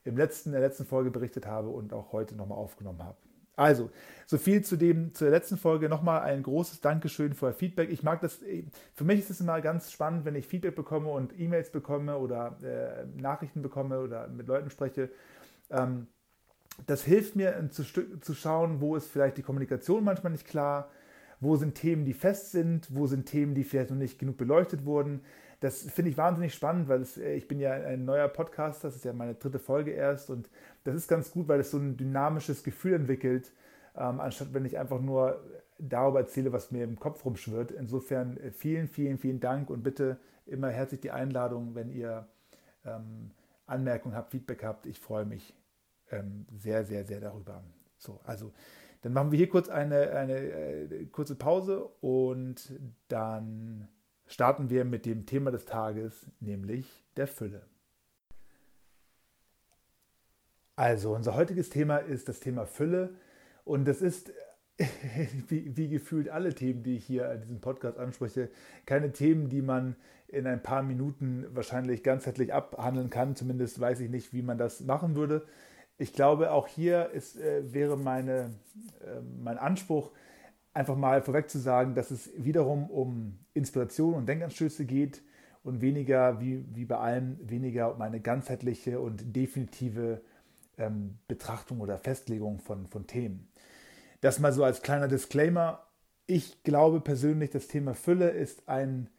im 0.10 0.18
letzten, 0.18 0.52
der 0.52 0.62
letzten 0.62 0.86
Folge 0.86 1.12
berichtet 1.12 1.46
habe 1.46 1.70
und 1.70 1.94
auch 1.94 2.12
heute 2.12 2.36
nochmal 2.36 2.58
aufgenommen 2.58 3.04
habe. 3.04 3.18
Also, 3.56 3.90
so 4.26 4.38
viel 4.38 4.64
zu 4.64 4.78
dem, 4.78 5.14
zur 5.14 5.30
letzten 5.30 5.58
Folge. 5.58 5.90
Nochmal 5.90 6.22
ein 6.22 6.44
großes 6.44 6.80
Dankeschön 6.80 7.34
für 7.34 7.48
euer 7.48 7.54
Feedback. 7.54 7.90
Ich 7.92 8.04
mag 8.04 8.22
das, 8.22 8.40
für 8.94 9.04
mich 9.04 9.20
ist 9.20 9.32
es 9.32 9.42
immer 9.42 9.60
ganz 9.60 9.92
spannend, 9.92 10.24
wenn 10.24 10.36
ich 10.36 10.48
Feedback 10.48 10.76
bekomme 10.76 11.10
und 11.10 11.38
E-Mails 11.38 11.70
bekomme 11.70 12.18
oder 12.18 12.58
äh, 12.64 13.06
Nachrichten 13.22 13.62
bekomme 13.62 14.00
oder 14.00 14.30
mit 14.30 14.48
Leuten 14.48 14.70
spreche. 14.70 15.10
Ähm, 15.70 16.08
das 16.88 17.04
hilft 17.04 17.36
mir 17.36 17.70
zu, 17.72 17.84
zu 17.84 18.34
schauen, 18.34 18.80
wo 18.80 18.96
ist 18.96 19.12
vielleicht 19.12 19.36
die 19.38 19.42
Kommunikation 19.42 20.06
manchmal 20.06 20.32
nicht 20.32 20.48
klar, 20.48 20.90
wo 21.42 21.58
sind 21.58 21.76
Themen, 21.76 22.06
die 22.06 22.14
fest 22.14 22.52
sind, 22.52 22.88
wo 22.96 23.08
sind 23.08 23.26
Themen, 23.26 23.56
die 23.56 23.66
vielleicht 23.66 23.90
noch 23.90 23.98
nicht 23.98 24.20
genug 24.20 24.38
beleuchtet 24.38 24.86
wurden. 24.86 25.20
Das 25.60 25.82
finde 25.82 26.12
ich 26.12 26.18
wahnsinnig 26.18 26.54
spannend, 26.54 26.88
weil 26.88 27.02
es, 27.02 27.18
äh, 27.18 27.34
ich 27.34 27.48
bin 27.48 27.60
ja 27.60 27.72
ein 27.72 28.06
neuer 28.06 28.28
Podcaster, 28.28 28.88
das 28.88 28.96
ist 28.96 29.06
ja 29.06 29.14
meine 29.14 29.36
dritte 29.36 29.60
Folge 29.60 29.92
erst 29.92 30.30
und 30.30 30.50
das 30.84 30.96
ist 30.96 31.08
ganz 31.08 31.32
gut, 31.32 31.48
weil 31.48 31.60
es 31.60 31.72
so 31.72 31.78
ein 31.78 31.98
dynamisches 31.98 32.64
Gefühl 32.64 32.94
entwickelt, 32.94 33.52
ähm, 33.96 34.20
anstatt 34.20 34.54
wenn 34.54 34.66
ich 34.66 34.78
einfach 34.78 35.02
nur 35.02 35.44
darüber 35.78 36.20
erzähle, 36.20 36.52
was 36.52 36.72
mir 36.72 36.84
im 36.84 37.00
Kopf 37.00 37.26
rumschwirrt. 37.26 37.72
Insofern 37.72 38.38
äh, 38.38 38.52
vielen, 38.52 38.88
vielen, 38.88 39.18
vielen 39.18 39.40
Dank 39.40 39.70
und 39.70 39.84
bitte 39.84 40.18
immer 40.46 40.70
herzlich 40.70 41.02
die 41.02 41.12
Einladung, 41.12 41.76
wenn 41.76 41.90
ihr 41.90 42.28
ähm, 42.86 43.32
Anmerkungen 43.66 44.16
habt, 44.16 44.32
Feedback 44.32 44.64
habt. 44.64 44.86
Ich 44.86 45.00
freue 45.00 45.26
mich 45.26 45.54
ähm, 46.12 46.46
sehr, 46.58 46.86
sehr, 46.86 47.06
sehr 47.06 47.20
darüber. 47.20 47.64
So, 47.98 48.20
also 48.26 48.52
dann 49.02 49.14
machen 49.14 49.32
wir 49.32 49.38
hier 49.38 49.50
kurz 49.50 49.70
eine, 49.70 50.12
eine 50.12 50.38
äh, 50.38 51.06
kurze 51.06 51.36
Pause 51.36 51.86
und 52.02 52.74
dann 53.08 53.88
starten 54.30 54.70
wir 54.70 54.86
mit 54.86 55.06
dem 55.06 55.26
Thema 55.26 55.52
des 55.52 55.66
Tages, 55.66 56.26
nämlich 56.40 57.04
der 57.18 57.28
Fülle. 57.28 57.66
Also, 60.76 61.14
unser 61.14 61.36
heutiges 61.36 61.70
Thema 61.70 61.98
ist 61.98 62.30
das 62.30 62.40
Thema 62.40 62.66
Fülle 62.66 63.16
und 63.66 63.86
das 63.86 64.02
ist 64.02 64.32
wie, 65.50 65.76
wie, 65.76 65.90
gefühlt 65.90 66.30
alle 66.30 66.56
Themen, 66.56 66.84
die 66.84 66.96
ich 66.96 67.06
hier 67.06 67.30
in 67.34 67.42
diesem 67.42 67.60
Podcast 67.60 67.98
anspreche, 67.98 68.50
keine 68.86 69.12
Themen, 69.12 69.50
die 69.50 69.62
man 69.62 69.98
in 70.28 70.48
ein 70.48 70.64
paar 70.64 70.84
Minuten 70.84 71.48
wahrscheinlich 71.50 72.02
ganzheitlich 72.02 72.54
abhandeln 72.54 73.10
kann. 73.10 73.36
Zumindest 73.36 73.80
weiß 73.82 74.00
ich 74.00 74.10
nicht, 74.10 74.32
wie 74.32 74.42
man 74.42 74.58
das 74.58 74.80
machen 74.80 75.16
würde. 75.16 75.46
Ich 75.98 76.14
glaube, 76.14 76.52
auch 76.52 76.68
hier 76.68 77.10
ist, 77.10 77.38
äh, 77.38 77.74
wäre 77.74 77.98
meine, 77.98 78.52
äh, 79.02 79.20
mein 79.44 79.58
Anspruch, 79.58 80.12
einfach 80.80 80.96
mal 80.96 81.22
vorweg 81.22 81.50
zu 81.50 81.60
sagen, 81.60 81.94
dass 81.94 82.10
es 82.10 82.32
wiederum 82.38 82.90
um 82.90 83.38
Inspiration 83.54 84.14
und 84.14 84.30
Denkanstöße 84.30 84.86
geht 84.86 85.22
und 85.62 85.82
weniger, 85.82 86.40
wie, 86.40 86.64
wie 86.74 86.86
bei 86.86 86.98
allem, 86.98 87.38
weniger 87.42 87.94
um 87.94 88.02
eine 88.02 88.22
ganzheitliche 88.22 89.02
und 89.02 89.36
definitive 89.36 90.22
ähm, 90.78 91.18
Betrachtung 91.28 91.82
oder 91.82 91.98
Festlegung 91.98 92.60
von, 92.60 92.88
von 92.88 93.08
Themen. 93.08 93.50
Das 94.22 94.40
mal 94.40 94.54
so 94.54 94.64
als 94.64 94.82
kleiner 94.82 95.10
Disclaimer. 95.10 95.84
Ich 96.28 96.64
glaube 96.64 97.02
persönlich, 97.02 97.50
das 97.50 97.68
Thema 97.68 97.94
Fülle 97.94 98.30
ist 98.30 98.70
ein 98.70 99.10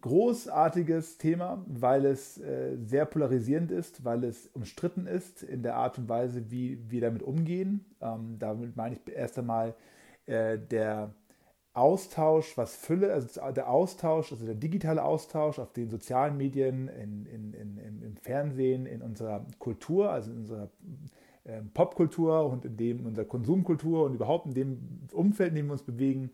großartiges 0.00 1.18
Thema, 1.18 1.62
weil 1.66 2.06
es 2.06 2.38
äh, 2.38 2.78
sehr 2.82 3.04
polarisierend 3.04 3.70
ist, 3.70 4.02
weil 4.02 4.24
es 4.24 4.46
umstritten 4.54 5.06
ist 5.06 5.42
in 5.42 5.62
der 5.62 5.76
Art 5.76 5.98
und 5.98 6.08
Weise, 6.08 6.50
wie 6.50 6.78
wir 6.88 7.02
damit 7.02 7.22
umgehen. 7.22 7.84
Ähm, 8.00 8.36
damit 8.38 8.76
meine 8.76 8.94
ich 8.94 9.14
erst 9.14 9.38
einmal 9.38 9.74
äh, 10.30 10.58
der 10.58 11.12
Austausch, 11.72 12.56
was 12.56 12.76
Fülle, 12.76 13.12
also 13.12 13.40
der 13.52 13.70
Austausch, 13.70 14.32
also 14.32 14.44
der 14.44 14.54
digitale 14.54 15.04
Austausch 15.04 15.58
auf 15.58 15.72
den 15.72 15.88
sozialen 15.88 16.36
Medien, 16.36 16.88
in, 16.88 17.26
in, 17.26 17.52
in, 17.54 18.02
im 18.02 18.16
Fernsehen, 18.16 18.86
in 18.86 19.02
unserer 19.02 19.46
Kultur, 19.58 20.10
also 20.10 20.30
in 20.30 20.38
unserer 20.38 20.70
ähm, 21.44 21.70
Popkultur 21.72 22.46
und 22.46 22.64
in 22.64 22.76
dem 22.76 23.06
unserer 23.06 23.24
Konsumkultur 23.24 24.04
und 24.04 24.14
überhaupt 24.14 24.46
in 24.46 24.54
dem 24.54 25.08
Umfeld, 25.12 25.50
in 25.50 25.56
dem 25.56 25.66
wir 25.66 25.72
uns 25.72 25.82
bewegen, 25.82 26.30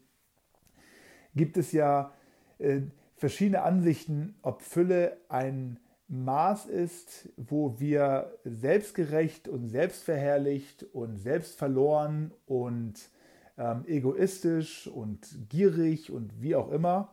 gibt 1.35 1.57
es 1.57 1.73
ja 1.73 2.12
äh, 2.59 2.81
verschiedene 3.17 3.62
Ansichten, 3.62 4.35
ob 4.43 4.62
Fülle 4.62 5.19
ein 5.29 5.79
Maß 6.09 6.67
ist, 6.67 7.31
wo 7.37 7.79
wir 7.79 8.33
selbstgerecht 8.45 9.49
und 9.49 9.69
selbstverherrlicht 9.69 10.85
und 10.95 11.19
selbstverloren 11.19 12.33
und 12.47 13.11
ähm, 13.59 13.85
egoistisch 13.87 14.87
und 14.87 15.49
gierig 15.49 16.11
und 16.11 16.41
wie 16.41 16.57
auch 16.57 16.71
immer 16.71 17.13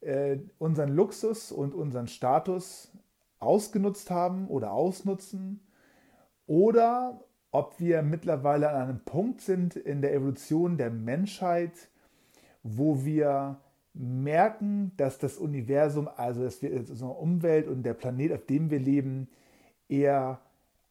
äh, 0.00 0.38
unseren 0.58 0.90
Luxus 0.90 1.52
und 1.52 1.74
unseren 1.74 2.08
Status 2.08 2.92
ausgenutzt 3.38 4.10
haben 4.10 4.48
oder 4.48 4.72
ausnutzen 4.72 5.60
oder 6.46 7.20
ob 7.50 7.78
wir 7.80 8.02
mittlerweile 8.02 8.70
an 8.70 8.88
einem 8.88 9.00
Punkt 9.04 9.40
sind 9.40 9.76
in 9.76 10.02
der 10.02 10.12
Evolution 10.12 10.76
der 10.76 10.90
Menschheit, 10.90 11.88
wo 12.62 13.04
wir 13.04 13.60
merken, 13.94 14.92
dass 14.96 15.18
das 15.18 15.38
Universum, 15.38 16.08
also 16.16 16.42
dass 16.42 16.62
wir, 16.62 16.72
unsere 16.72 17.10
Umwelt 17.10 17.66
und 17.68 17.82
der 17.82 17.94
Planet, 17.94 18.32
auf 18.32 18.46
dem 18.46 18.70
wir 18.70 18.78
leben, 18.78 19.28
eher 19.88 20.40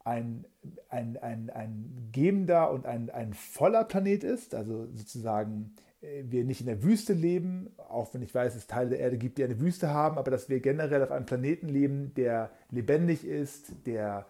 ein, 0.08 0.46
ein, 0.90 1.18
ein, 1.18 1.50
ein 1.50 2.10
gebender 2.14 2.72
und 2.72 2.86
ein, 2.86 3.10
ein 3.10 3.34
voller 3.34 3.84
Planet 3.84 4.24
ist, 4.24 4.56
also 4.56 4.88
sozusagen 4.94 5.76
äh, 6.02 6.24
wir 6.26 6.46
nicht 6.46 6.62
in 6.62 6.68
der 6.68 6.82
Wüste 6.82 7.14
leben, 7.14 7.70
auch 7.90 8.14
wenn 8.14 8.22
ich 8.22 8.34
weiß, 8.34 8.56
es 8.56 8.68
Teile 8.68 8.92
der 8.92 9.00
Erde 9.00 9.18
gibt, 9.18 9.38
die 9.38 9.44
eine 9.44 9.60
Wüste 9.60 9.90
haben, 9.90 10.18
aber 10.18 10.32
dass 10.32 10.48
wir 10.48 10.62
generell 10.62 11.04
auf 11.04 11.12
einem 11.12 11.26
Planeten 11.26 11.68
leben, 11.68 12.14
der 12.16 12.52
lebendig 12.72 13.26
ist, 13.26 13.74
der 13.86 14.26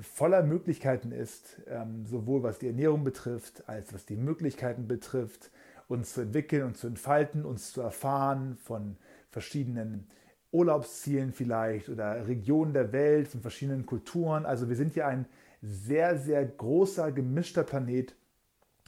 voller 0.00 0.42
Möglichkeiten 0.42 1.10
ist, 1.10 1.62
ähm, 1.68 2.04
sowohl 2.04 2.42
was 2.42 2.58
die 2.58 2.66
Ernährung 2.66 3.02
betrifft, 3.02 3.66
als 3.66 3.94
was 3.94 4.04
die 4.04 4.16
Möglichkeiten 4.16 4.86
betrifft, 4.88 5.50
uns 5.88 6.12
zu 6.12 6.20
entwickeln 6.20 6.64
und 6.64 6.76
zu 6.76 6.86
entfalten, 6.86 7.46
uns 7.46 7.72
zu 7.72 7.80
erfahren 7.80 8.56
von 8.56 8.96
verschiedenen 9.30 10.06
Urlaubszielen 10.54 11.32
vielleicht 11.32 11.88
oder 11.88 12.26
Regionen 12.26 12.72
der 12.72 12.92
Welt, 12.92 13.28
von 13.28 13.40
verschiedenen 13.40 13.86
Kulturen. 13.86 14.46
Also 14.46 14.68
wir 14.68 14.76
sind 14.76 14.94
ja 14.94 15.08
ein 15.08 15.26
sehr, 15.60 16.16
sehr 16.16 16.44
großer, 16.44 17.10
gemischter 17.10 17.64
Planet 17.64 18.14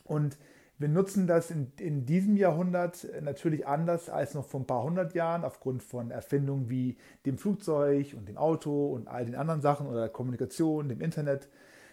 und 0.05 0.39
wir 0.79 0.89
nutzen 0.89 1.27
das 1.27 1.51
in, 1.51 1.73
in 1.81 2.05
diesem 2.05 2.37
Jahrhundert 2.37 3.07
natürlich 3.23 3.67
anders 3.67 4.11
als 4.11 4.35
noch 4.35 4.45
vor 4.45 4.61
ein 4.61 4.67
paar 4.67 4.83
hundert 4.83 5.15
Jahren 5.15 5.43
aufgrund 5.43 5.83
von 5.83 6.11
Erfindungen 6.11 6.69
wie 6.69 6.99
dem 7.25 7.39
Flugzeug 7.39 8.15
und 8.17 8.29
dem 8.29 8.37
Auto 8.37 8.93
und 8.93 9.09
all 9.09 9.25
den 9.25 9.35
anderen 9.35 9.63
Sachen 9.63 9.87
oder 9.87 10.01
der 10.01 10.09
Kommunikation, 10.11 10.89
dem 10.89 11.01
Internet. 11.01 11.49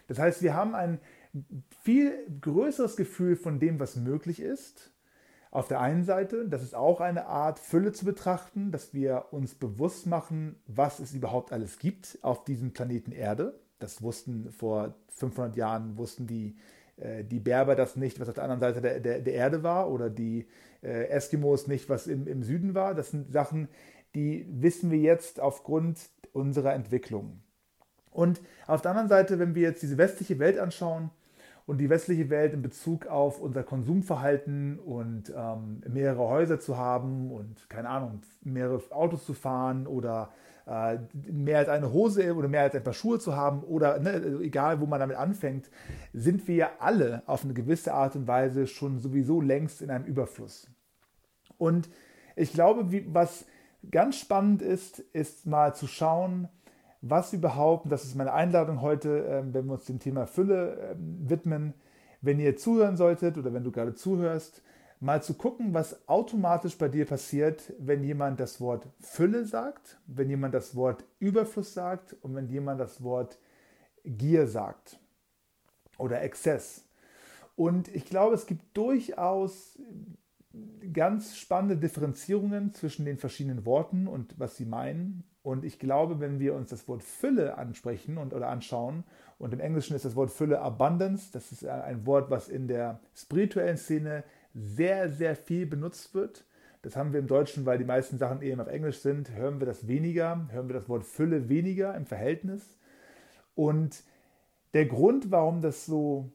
Das 0.06 0.18
heißt, 0.18 0.42
wir 0.42 0.54
haben 0.54 0.74
ein 0.74 1.00
viel 1.82 2.12
größeres 2.40 2.96
Gefühl 2.96 3.36
von 3.36 3.58
dem, 3.58 3.80
was 3.80 3.96
möglich 3.96 4.38
ist. 4.38 4.93
Auf 5.54 5.68
der 5.68 5.80
einen 5.80 6.02
Seite, 6.02 6.48
das 6.48 6.64
ist 6.64 6.74
auch 6.74 7.00
eine 7.00 7.26
Art 7.26 7.60
Fülle 7.60 7.92
zu 7.92 8.04
betrachten, 8.04 8.72
dass 8.72 8.92
wir 8.92 9.26
uns 9.30 9.54
bewusst 9.54 10.04
machen, 10.04 10.56
was 10.66 10.98
es 10.98 11.14
überhaupt 11.14 11.52
alles 11.52 11.78
gibt 11.78 12.18
auf 12.22 12.42
diesem 12.42 12.72
Planeten 12.72 13.12
Erde. 13.12 13.60
Das 13.78 14.02
wussten 14.02 14.50
vor 14.50 14.96
500 15.10 15.54
Jahren, 15.54 15.96
wussten 15.96 16.26
die 16.26 16.56
äh, 16.96 17.22
die 17.22 17.38
Berber 17.38 17.76
das 17.76 17.94
nicht, 17.94 18.18
was 18.18 18.28
auf 18.28 18.34
der 18.34 18.42
anderen 18.42 18.58
Seite 18.58 18.80
der, 18.80 18.98
der, 18.98 19.20
der 19.20 19.34
Erde 19.34 19.62
war, 19.62 19.92
oder 19.92 20.10
die 20.10 20.48
äh, 20.82 21.06
Eskimos 21.06 21.68
nicht, 21.68 21.88
was 21.88 22.08
im, 22.08 22.26
im 22.26 22.42
Süden 22.42 22.74
war. 22.74 22.96
Das 22.96 23.12
sind 23.12 23.32
Sachen, 23.32 23.68
die 24.16 24.48
wissen 24.50 24.90
wir 24.90 24.98
jetzt 24.98 25.38
aufgrund 25.38 26.10
unserer 26.32 26.74
Entwicklung. 26.74 27.44
Und 28.10 28.40
auf 28.66 28.82
der 28.82 28.90
anderen 28.90 29.08
Seite, 29.08 29.38
wenn 29.38 29.54
wir 29.54 29.62
jetzt 29.62 29.84
diese 29.84 29.98
westliche 29.98 30.40
Welt 30.40 30.58
anschauen 30.58 31.10
und 31.66 31.78
die 31.78 31.88
westliche 31.88 32.28
Welt 32.30 32.52
in 32.52 32.62
Bezug 32.62 33.06
auf 33.06 33.40
unser 33.40 33.62
Konsumverhalten 33.62 34.78
und 34.78 35.32
ähm, 35.34 35.80
mehrere 35.88 36.28
Häuser 36.28 36.60
zu 36.60 36.76
haben 36.76 37.30
und 37.30 37.68
keine 37.70 37.88
Ahnung, 37.88 38.20
mehrere 38.42 38.82
Autos 38.90 39.24
zu 39.24 39.32
fahren 39.32 39.86
oder 39.86 40.30
äh, 40.66 40.98
mehr 41.30 41.58
als 41.58 41.68
eine 41.68 41.92
Hose 41.92 42.34
oder 42.34 42.48
mehr 42.48 42.62
als 42.62 42.74
ein 42.74 42.84
paar 42.84 42.92
Schuhe 42.92 43.18
zu 43.18 43.34
haben 43.34 43.62
oder 43.62 43.98
ne, 43.98 44.10
also 44.10 44.40
egal, 44.40 44.80
wo 44.80 44.86
man 44.86 45.00
damit 45.00 45.16
anfängt, 45.16 45.70
sind 46.12 46.46
wir 46.48 46.82
alle 46.82 47.22
auf 47.26 47.44
eine 47.44 47.54
gewisse 47.54 47.94
Art 47.94 48.14
und 48.16 48.26
Weise 48.26 48.66
schon 48.66 49.00
sowieso 49.00 49.40
längst 49.40 49.80
in 49.80 49.90
einem 49.90 50.04
Überfluss. 50.04 50.68
Und 51.56 51.88
ich 52.36 52.52
glaube, 52.52 52.92
wie, 52.92 53.06
was 53.12 53.46
ganz 53.90 54.18
spannend 54.18 54.62
ist, 54.62 54.98
ist 54.98 55.46
mal 55.46 55.74
zu 55.74 55.86
schauen, 55.86 56.48
was 57.06 57.34
überhaupt, 57.34 57.84
und 57.84 57.90
das 57.90 58.04
ist 58.04 58.14
meine 58.14 58.32
Einladung 58.32 58.80
heute, 58.80 59.26
ähm, 59.28 59.52
wenn 59.52 59.66
wir 59.66 59.74
uns 59.74 59.84
dem 59.84 59.98
Thema 59.98 60.26
Fülle 60.26 60.92
ähm, 60.92 61.28
widmen, 61.28 61.74
wenn 62.22 62.40
ihr 62.40 62.56
zuhören 62.56 62.96
solltet 62.96 63.36
oder 63.36 63.52
wenn 63.52 63.62
du 63.62 63.70
gerade 63.70 63.94
zuhörst, 63.94 64.62
mal 65.00 65.22
zu 65.22 65.34
gucken, 65.34 65.74
was 65.74 66.08
automatisch 66.08 66.78
bei 66.78 66.88
dir 66.88 67.04
passiert, 67.04 67.74
wenn 67.78 68.02
jemand 68.02 68.40
das 68.40 68.58
Wort 68.58 68.88
Fülle 69.00 69.44
sagt, 69.44 69.98
wenn 70.06 70.30
jemand 70.30 70.54
das 70.54 70.74
Wort 70.76 71.04
Überfluss 71.18 71.74
sagt 71.74 72.16
und 72.22 72.34
wenn 72.34 72.48
jemand 72.48 72.80
das 72.80 73.02
Wort 73.02 73.38
Gier 74.04 74.46
sagt 74.46 74.98
oder 75.98 76.22
Exzess. 76.22 76.84
Und 77.54 77.94
ich 77.94 78.06
glaube, 78.06 78.34
es 78.34 78.46
gibt 78.46 78.74
durchaus 78.74 79.78
ganz 80.94 81.36
spannende 81.36 81.76
Differenzierungen 81.76 82.72
zwischen 82.72 83.04
den 83.04 83.18
verschiedenen 83.18 83.66
Worten 83.66 84.06
und 84.06 84.38
was 84.38 84.56
sie 84.56 84.64
meinen. 84.64 85.24
Und 85.44 85.62
ich 85.62 85.78
glaube, 85.78 86.20
wenn 86.20 86.40
wir 86.40 86.54
uns 86.54 86.70
das 86.70 86.88
Wort 86.88 87.02
Fülle 87.02 87.58
ansprechen 87.58 88.16
und 88.16 88.32
oder 88.32 88.48
anschauen, 88.48 89.04
und 89.38 89.52
im 89.52 89.60
Englischen 89.60 89.94
ist 89.94 90.06
das 90.06 90.16
Wort 90.16 90.30
Fülle 90.30 90.58
Abundance, 90.60 91.30
das 91.32 91.52
ist 91.52 91.66
ein 91.66 92.06
Wort, 92.06 92.30
was 92.30 92.48
in 92.48 92.66
der 92.66 92.98
spirituellen 93.14 93.76
Szene 93.76 94.24
sehr, 94.54 95.10
sehr 95.10 95.36
viel 95.36 95.66
benutzt 95.66 96.14
wird. 96.14 96.46
Das 96.80 96.96
haben 96.96 97.12
wir 97.12 97.20
im 97.20 97.26
Deutschen, 97.26 97.66
weil 97.66 97.76
die 97.76 97.84
meisten 97.84 98.16
Sachen 98.16 98.40
eben 98.40 98.58
auf 98.58 98.68
Englisch 98.68 99.00
sind, 99.00 99.32
hören 99.32 99.60
wir 99.60 99.66
das 99.66 99.86
weniger, 99.86 100.48
hören 100.50 100.68
wir 100.68 100.74
das 100.74 100.88
Wort 100.88 101.04
Fülle 101.04 101.50
weniger 101.50 101.94
im 101.94 102.06
Verhältnis. 102.06 102.78
Und 103.54 104.02
der 104.72 104.86
Grund, 104.86 105.30
warum 105.30 105.60
das 105.60 105.84
so, 105.84 106.32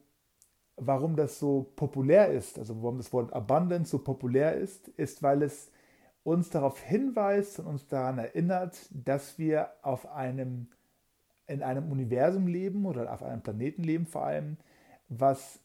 warum 0.76 1.16
das 1.16 1.40
so 1.40 1.72
populär 1.74 2.30
ist, 2.30 2.60
also 2.60 2.80
warum 2.80 2.98
das 2.98 3.12
Wort 3.12 3.32
Abundance 3.32 3.90
so 3.90 3.98
populär 3.98 4.54
ist, 4.54 4.86
ist, 4.90 5.20
weil 5.20 5.42
es 5.42 5.72
uns 6.22 6.50
darauf 6.50 6.80
hinweist 6.80 7.58
und 7.60 7.66
uns 7.66 7.86
daran 7.86 8.18
erinnert, 8.18 8.76
dass 8.90 9.38
wir 9.38 9.70
auf 9.82 10.10
einem, 10.12 10.68
in 11.46 11.62
einem 11.62 11.90
Universum 11.90 12.46
leben 12.46 12.86
oder 12.86 13.12
auf 13.12 13.22
einem 13.22 13.42
Planeten 13.42 13.82
leben 13.82 14.06
vor 14.06 14.26
allem, 14.26 14.56
was 15.08 15.60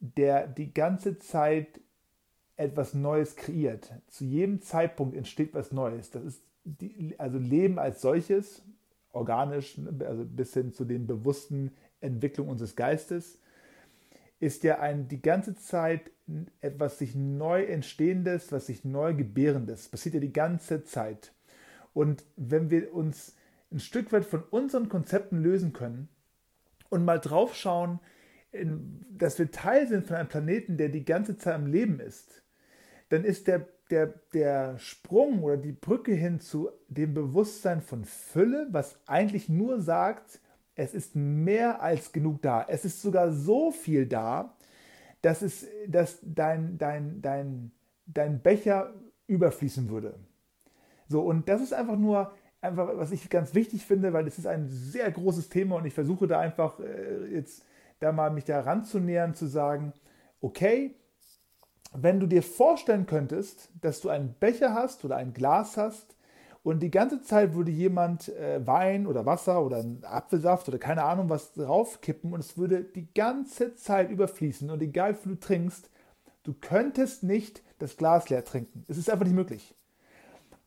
der 0.00 0.46
die 0.46 0.72
ganze 0.72 1.18
Zeit 1.18 1.80
etwas 2.56 2.94
Neues 2.94 3.36
kreiert. 3.36 3.92
Zu 4.08 4.24
jedem 4.24 4.60
Zeitpunkt 4.60 5.16
entsteht 5.16 5.54
was 5.54 5.72
Neues. 5.72 6.10
Das 6.10 6.24
ist 6.24 6.42
die, 6.64 7.14
also 7.18 7.38
Leben 7.38 7.78
als 7.78 8.00
solches, 8.02 8.62
organisch, 9.12 9.78
also 10.00 10.24
bis 10.24 10.52
hin 10.52 10.72
zu 10.72 10.84
den 10.84 11.06
bewussten 11.06 11.72
Entwicklung 12.00 12.48
unseres 12.48 12.76
Geistes, 12.76 13.39
ist 14.40 14.64
ja 14.64 14.80
ein, 14.80 15.06
die 15.06 15.20
ganze 15.20 15.54
Zeit 15.54 16.10
etwas 16.60 16.98
sich 16.98 17.14
neu 17.14 17.64
entstehendes, 17.64 18.50
was 18.50 18.66
sich 18.66 18.84
neu 18.84 19.14
gebärendes. 19.14 19.88
Passiert 19.88 20.14
ja 20.14 20.20
die 20.20 20.32
ganze 20.32 20.82
Zeit. 20.84 21.32
Und 21.92 22.24
wenn 22.36 22.70
wir 22.70 22.94
uns 22.94 23.36
ein 23.70 23.80
Stück 23.80 24.12
weit 24.12 24.24
von 24.24 24.42
unseren 24.50 24.88
Konzepten 24.88 25.42
lösen 25.42 25.72
können 25.72 26.08
und 26.88 27.04
mal 27.04 27.18
drauf 27.18 27.54
schauen, 27.54 28.00
dass 29.10 29.38
wir 29.38 29.50
Teil 29.50 29.86
sind 29.86 30.06
von 30.06 30.16
einem 30.16 30.28
Planeten, 30.28 30.76
der 30.76 30.88
die 30.88 31.04
ganze 31.04 31.36
Zeit 31.36 31.54
am 31.54 31.66
Leben 31.66 32.00
ist, 32.00 32.42
dann 33.10 33.24
ist 33.24 33.46
der, 33.46 33.68
der, 33.90 34.14
der 34.32 34.78
Sprung 34.78 35.42
oder 35.42 35.56
die 35.56 35.72
Brücke 35.72 36.12
hin 36.12 36.40
zu 36.40 36.70
dem 36.88 37.12
Bewusstsein 37.12 37.82
von 37.82 38.04
Fülle, 38.04 38.68
was 38.70 38.98
eigentlich 39.06 39.48
nur 39.48 39.80
sagt, 39.80 40.40
es 40.74 40.94
ist 40.94 41.16
mehr 41.16 41.82
als 41.82 42.12
genug 42.12 42.42
da. 42.42 42.64
Es 42.68 42.84
ist 42.84 43.02
sogar 43.02 43.32
so 43.32 43.70
viel 43.70 44.06
da, 44.06 44.56
dass, 45.22 45.42
es, 45.42 45.66
dass 45.86 46.18
dein, 46.22 46.78
dein, 46.78 47.20
dein, 47.20 47.72
dein 48.06 48.40
Becher 48.40 48.94
überfließen 49.26 49.88
würde. 49.90 50.14
So, 51.08 51.22
und 51.22 51.48
das 51.48 51.60
ist 51.60 51.72
einfach 51.72 51.96
nur, 51.96 52.32
einfach, 52.60 52.88
was 52.94 53.12
ich 53.12 53.28
ganz 53.30 53.54
wichtig 53.54 53.84
finde, 53.84 54.12
weil 54.12 54.26
es 54.26 54.38
ist 54.38 54.46
ein 54.46 54.68
sehr 54.68 55.10
großes 55.10 55.48
Thema 55.48 55.76
und 55.76 55.86
ich 55.86 55.94
versuche 55.94 56.26
da 56.26 56.40
einfach 56.40 56.78
äh, 56.80 57.26
jetzt 57.32 57.64
da 58.00 58.12
mal 58.12 58.30
mich 58.30 58.44
da 58.44 58.60
ranzunähern, 58.60 59.34
zu 59.34 59.46
sagen, 59.46 59.92
okay, 60.40 60.94
wenn 61.92 62.20
du 62.20 62.26
dir 62.26 62.42
vorstellen 62.42 63.06
könntest, 63.06 63.70
dass 63.80 64.00
du 64.00 64.08
einen 64.08 64.34
Becher 64.34 64.74
hast 64.74 65.04
oder 65.04 65.16
ein 65.16 65.34
Glas 65.34 65.76
hast 65.76 66.16
und 66.62 66.82
die 66.82 66.90
ganze 66.90 67.22
Zeit 67.22 67.54
würde 67.54 67.70
jemand 67.70 68.28
äh, 68.28 68.66
Wein 68.66 69.06
oder 69.06 69.24
Wasser 69.24 69.64
oder 69.64 69.84
Apfelsaft 70.02 70.68
oder 70.68 70.78
keine 70.78 71.04
Ahnung 71.04 71.28
was 71.28 71.52
draufkippen 71.52 72.32
und 72.32 72.40
es 72.40 72.58
würde 72.58 72.84
die 72.84 73.12
ganze 73.14 73.74
Zeit 73.76 74.10
überfließen 74.10 74.70
und 74.70 74.82
egal 74.82 75.16
wie 75.22 75.30
du 75.30 75.40
trinkst, 75.40 75.88
du 76.42 76.54
könntest 76.60 77.22
nicht 77.22 77.62
das 77.78 77.96
Glas 77.96 78.28
leer 78.28 78.44
trinken. 78.44 78.84
Es 78.88 78.98
ist 78.98 79.08
einfach 79.08 79.24
nicht 79.24 79.34
möglich. 79.34 79.74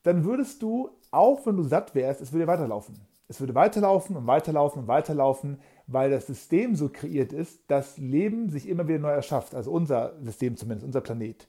Dann 0.01 0.25
würdest 0.25 0.62
du, 0.62 0.89
auch 1.12 1.45
wenn 1.45 1.57
du 1.57 1.63
satt 1.63 1.95
wärst, 1.95 2.21
es 2.21 2.33
würde 2.33 2.47
weiterlaufen. 2.47 2.95
Es 3.27 3.39
würde 3.39 3.55
weiterlaufen 3.55 4.17
und 4.17 4.27
weiterlaufen 4.27 4.81
und 4.81 4.88
weiterlaufen, 4.88 5.59
weil 5.88 6.12
das 6.12 6.27
System 6.27 6.75
so 6.75 6.89
kreiert 6.89 7.31
ist, 7.31 7.62
dass 7.67 7.97
Leben 7.97 8.50
sich 8.50 8.67
immer 8.67 8.88
wieder 8.88 9.00
neu 9.00 9.12
erschafft, 9.12 9.55
also 9.55 9.71
unser 9.71 10.13
System 10.21 10.57
zumindest, 10.57 10.85
unser 10.85 11.01
Planet. 11.01 11.47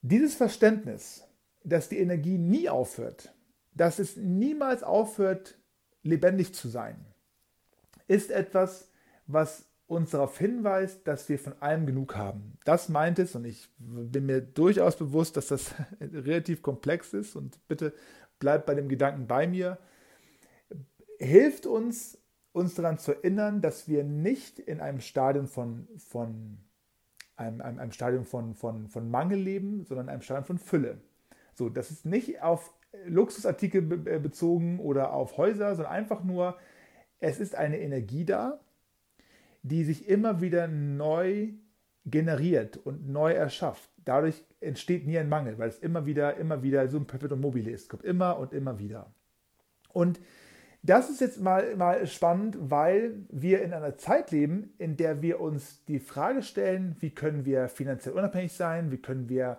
Dieses 0.00 0.34
Verständnis, 0.34 1.27
dass 1.68 1.88
die 1.88 1.98
Energie 1.98 2.38
nie 2.38 2.68
aufhört, 2.68 3.34
dass 3.74 3.98
es 3.98 4.16
niemals 4.16 4.82
aufhört, 4.82 5.58
lebendig 6.02 6.54
zu 6.54 6.68
sein, 6.68 7.04
ist 8.06 8.30
etwas, 8.30 8.90
was 9.26 9.66
uns 9.86 10.10
darauf 10.10 10.36
hinweist, 10.38 11.06
dass 11.06 11.28
wir 11.28 11.38
von 11.38 11.54
allem 11.60 11.86
genug 11.86 12.14
haben. 12.16 12.58
Das 12.64 12.88
meint 12.88 13.18
es, 13.18 13.34
und 13.34 13.46
ich 13.46 13.68
bin 13.78 14.26
mir 14.26 14.42
durchaus 14.42 14.96
bewusst, 14.96 15.36
dass 15.36 15.48
das 15.48 15.74
relativ 16.00 16.62
komplex 16.62 17.14
ist, 17.14 17.36
und 17.36 17.66
bitte 17.68 17.94
bleibt 18.38 18.66
bei 18.66 18.74
dem 18.74 18.88
Gedanken 18.88 19.26
bei 19.26 19.46
mir, 19.46 19.78
hilft 21.18 21.66
uns, 21.66 22.18
uns 22.52 22.74
daran 22.74 22.98
zu 22.98 23.12
erinnern, 23.12 23.62
dass 23.62 23.88
wir 23.88 24.04
nicht 24.04 24.58
in 24.58 24.80
einem 24.80 25.00
Stadium 25.00 25.46
von, 25.46 25.88
von 25.96 26.58
einem, 27.36 27.60
einem, 27.60 27.92
Stadium 27.92 28.24
von, 28.24 28.54
von, 28.54 28.88
von 28.88 29.10
Mangel 29.10 29.38
leben, 29.38 29.84
sondern 29.84 30.06
in 30.06 30.10
einem 30.10 30.22
Stadium 30.22 30.44
von 30.44 30.58
Fülle. 30.58 30.98
So, 31.58 31.68
das 31.68 31.90
ist 31.90 32.06
nicht 32.06 32.40
auf 32.40 32.72
Luxusartikel 33.04 33.82
be 33.82 34.20
bezogen 34.20 34.78
oder 34.78 35.12
auf 35.12 35.36
Häuser, 35.36 35.74
sondern 35.74 35.92
einfach 35.92 36.22
nur, 36.22 36.56
es 37.18 37.40
ist 37.40 37.56
eine 37.56 37.80
Energie 37.80 38.24
da, 38.24 38.60
die 39.62 39.82
sich 39.82 40.08
immer 40.08 40.40
wieder 40.40 40.68
neu 40.68 41.48
generiert 42.06 42.76
und 42.76 43.08
neu 43.08 43.32
erschafft. 43.32 43.90
Dadurch 44.04 44.44
entsteht 44.60 45.04
nie 45.04 45.18
ein 45.18 45.28
Mangel, 45.28 45.58
weil 45.58 45.68
es 45.68 45.80
immer 45.80 46.06
wieder, 46.06 46.36
immer 46.36 46.62
wieder 46.62 46.86
so 46.86 46.96
ein 46.96 47.06
Perpetuum 47.08 47.40
mobile 47.40 47.72
ist. 47.72 47.88
Kommt 47.90 48.04
immer 48.04 48.38
und 48.38 48.52
immer 48.52 48.78
wieder. 48.78 49.12
Und 49.92 50.20
das 50.82 51.10
ist 51.10 51.20
jetzt 51.20 51.40
mal, 51.40 51.74
mal 51.74 52.06
spannend, 52.06 52.56
weil 52.60 53.14
wir 53.30 53.62
in 53.62 53.72
einer 53.72 53.96
Zeit 53.96 54.30
leben, 54.30 54.74
in 54.78 54.96
der 54.96 55.22
wir 55.22 55.40
uns 55.40 55.84
die 55.86 55.98
Frage 55.98 56.42
stellen, 56.42 56.94
wie 57.00 57.10
können 57.10 57.44
wir 57.44 57.68
finanziell 57.68 58.14
unabhängig 58.14 58.52
sein, 58.52 58.92
wie 58.92 58.98
können 58.98 59.28
wir 59.28 59.58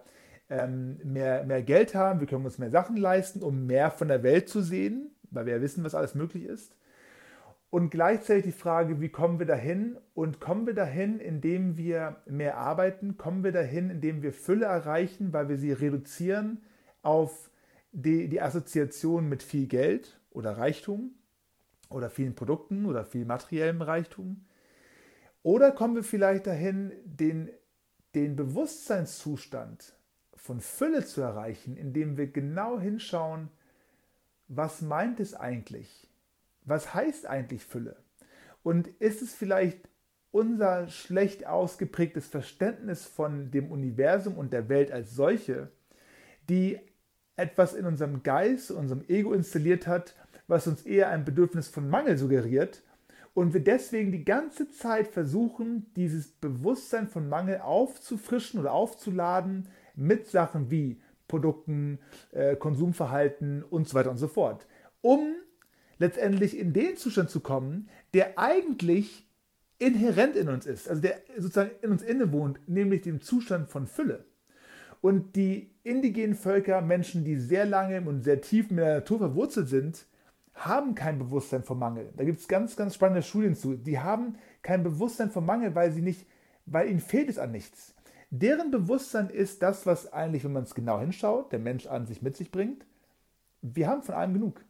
ähm, 0.50 1.00
mehr, 1.04 1.44
mehr 1.46 1.62
Geld 1.62 1.96
haben, 1.96 2.22
wie 2.22 2.26
können 2.26 2.44
wir 2.44 2.48
uns 2.48 2.58
mehr 2.58 2.72
Sachen 2.72 2.98
leisten, 2.98 3.42
um 3.42 3.66
mehr 3.66 3.92
von 3.92 4.08
der 4.08 4.24
Welt 4.24 4.50
zu 4.50 4.62
sehen, 4.62 5.12
weil 5.32 5.46
wir 5.46 5.56
ja 5.56 5.62
wissen, 5.62 5.84
was 5.84 5.96
alles 5.96 6.16
möglich 6.16 6.46
ist. 6.46 6.76
Und 7.70 7.92
gleichzeitig 7.92 8.46
die 8.46 8.52
Frage, 8.52 9.00
wie 9.00 9.10
kommen 9.10 9.38
wir 9.38 9.46
dahin? 9.46 9.98
Und 10.16 10.40
kommen 10.40 10.66
wir 10.66 10.74
dahin, 10.74 11.20
indem 11.20 11.78
wir 11.78 12.16
mehr 12.26 12.58
arbeiten? 12.58 13.18
Kommen 13.18 13.44
wir 13.44 13.52
dahin, 13.52 13.92
indem 13.92 14.24
wir 14.24 14.34
Fülle 14.34 14.66
erreichen, 14.66 15.34
weil 15.34 15.50
wir 15.50 15.58
sie 15.58 15.72
reduzieren 15.72 16.64
auf 17.04 17.52
die, 17.92 18.28
die 18.28 18.42
Assoziation 18.42 19.30
mit 19.30 19.44
viel 19.44 19.68
Geld? 19.68 20.20
oder 20.32 20.58
Reichtum 20.58 21.16
oder 21.90 22.10
vielen 22.10 22.36
Produkten 22.36 22.86
oder 22.86 23.06
viel 23.06 23.26
materiellem 23.26 23.82
Reichtum? 23.82 24.46
Oder 25.42 25.72
kommen 25.72 25.96
wir 25.96 26.04
vielleicht 26.04 26.48
dahin, 26.48 26.92
den, 27.04 27.50
den 28.16 28.36
Bewusstseinszustand 28.36 29.96
von 30.40 30.62
Fülle 30.62 31.06
zu 31.06 31.22
erreichen, 31.22 31.76
indem 31.78 32.18
wir 32.18 32.28
genau 32.28 32.80
hinschauen, 32.80 33.50
was 34.48 34.82
meint 34.82 35.20
es 35.20 35.36
eigentlich? 35.36 36.08
Was 36.64 36.94
heißt 36.94 37.28
eigentlich 37.28 37.64
Fülle? 37.64 37.98
Und 38.64 38.88
ist 39.00 39.22
es 39.22 39.34
vielleicht 39.34 39.88
unser 40.32 40.88
schlecht 40.88 41.46
ausgeprägtes 41.46 42.28
Verständnis 42.28 43.06
von 43.06 43.52
dem 43.52 43.72
Universum 43.72 44.38
und 44.38 44.54
der 44.54 44.70
Welt 44.70 44.92
als 44.92 45.16
solche, 45.16 45.72
die 46.48 46.80
etwas 47.36 47.74
in 47.74 47.86
unserem 47.86 48.24
Geist, 48.24 48.72
unserem 48.72 49.04
Ego 49.08 49.34
installiert 49.34 49.88
hat, 49.88 50.16
was 50.48 50.68
uns 50.68 50.84
eher 50.84 51.10
ein 51.10 51.26
Bedürfnis 51.26 51.68
von 51.68 51.90
Mangel 51.90 52.18
suggeriert 52.18 52.82
und 53.34 53.54
wir 53.54 53.64
deswegen 53.64 54.12
die 54.12 54.26
ganze 54.26 54.72
Zeit 54.72 55.08
versuchen, 55.08 55.92
dieses 55.96 56.28
Bewusstsein 56.28 57.08
von 57.08 57.30
Mangel 57.30 57.60
aufzufrischen 57.60 58.60
oder 58.60 58.74
aufzuladen 58.74 59.68
mit 60.00 60.28
Sachen 60.28 60.72
wie 60.72 61.00
Produkten, 61.28 62.00
äh, 62.32 62.56
Konsumverhalten 62.56 63.64
und 63.64 63.88
so 63.88 63.94
weiter 63.94 64.12
und 64.12 64.18
so 64.18 64.28
fort, 64.28 64.68
um 65.02 65.36
letztendlich 66.00 66.58
in 66.58 66.74
den 66.74 66.98
Zustand 66.98 67.30
zu 67.30 67.42
kommen, 67.42 67.90
der 68.14 68.40
eigentlich 68.40 69.28
inhärent 69.78 70.36
in 70.36 70.50
uns 70.50 70.66
ist, 70.66 70.90
also 70.90 71.02
der 71.02 71.22
sozusagen 71.38 71.72
in 71.82 71.92
uns 71.92 72.02
innewohnt, 72.02 72.60
nämlich 72.68 73.02
dem 73.02 73.22
Zustand 73.22 73.70
von 73.70 73.88
Fülle. 73.88 74.26
Und 75.02 75.38
die 75.38 75.72
indigenen 75.84 76.36
Völker, 76.36 76.82
Menschen, 76.82 77.24
die 77.24 77.38
sehr 77.38 77.66
lange 77.66 78.02
und 78.02 78.24
sehr 78.24 78.42
tief 78.42 78.70
mit 78.70 78.84
der 78.84 78.96
Natur 78.96 79.20
verwurzelt 79.20 79.70
sind, 79.70 80.06
haben 80.54 80.94
kein 80.94 81.18
Bewusstsein 81.18 81.64
vom 81.64 81.80
Mangel. 81.80 82.12
Da 82.18 82.26
gibt 82.26 82.40
es 82.40 82.50
ganz, 82.50 82.76
ganz 82.76 82.96
spannende 82.96 83.24
Studien 83.24 83.56
zu. 83.56 83.76
Die 83.76 84.00
haben 84.00 84.36
kein 84.62 84.84
Bewusstsein 84.84 85.32
vom 85.32 85.46
Mangel, 85.46 85.74
weil 85.74 85.94
sie 85.94 86.02
nicht, 86.02 86.28
weil 86.66 86.90
ihnen 86.90 87.00
fehlt 87.00 87.30
es 87.30 87.40
an 87.40 87.52
nichts. 87.52 87.96
Deren 88.32 88.70
Bewusstsein 88.70 89.30
ist 89.30 89.62
das, 89.64 89.86
was 89.86 90.14
eigentlich, 90.14 90.44
wenn 90.44 90.54
man 90.54 90.64
es 90.64 90.76
genau 90.76 91.00
hinschaut, 91.00 91.52
der 91.52 91.60
Mensch 91.60 91.88
an 91.88 92.06
sich 92.06 92.22
mit 92.22 92.38
sich 92.38 92.52
bringt. 92.52 92.86
Wir 93.62 93.88
haben 93.88 94.04
von 94.04 94.16
allem 94.16 94.34
genug. 94.34 94.64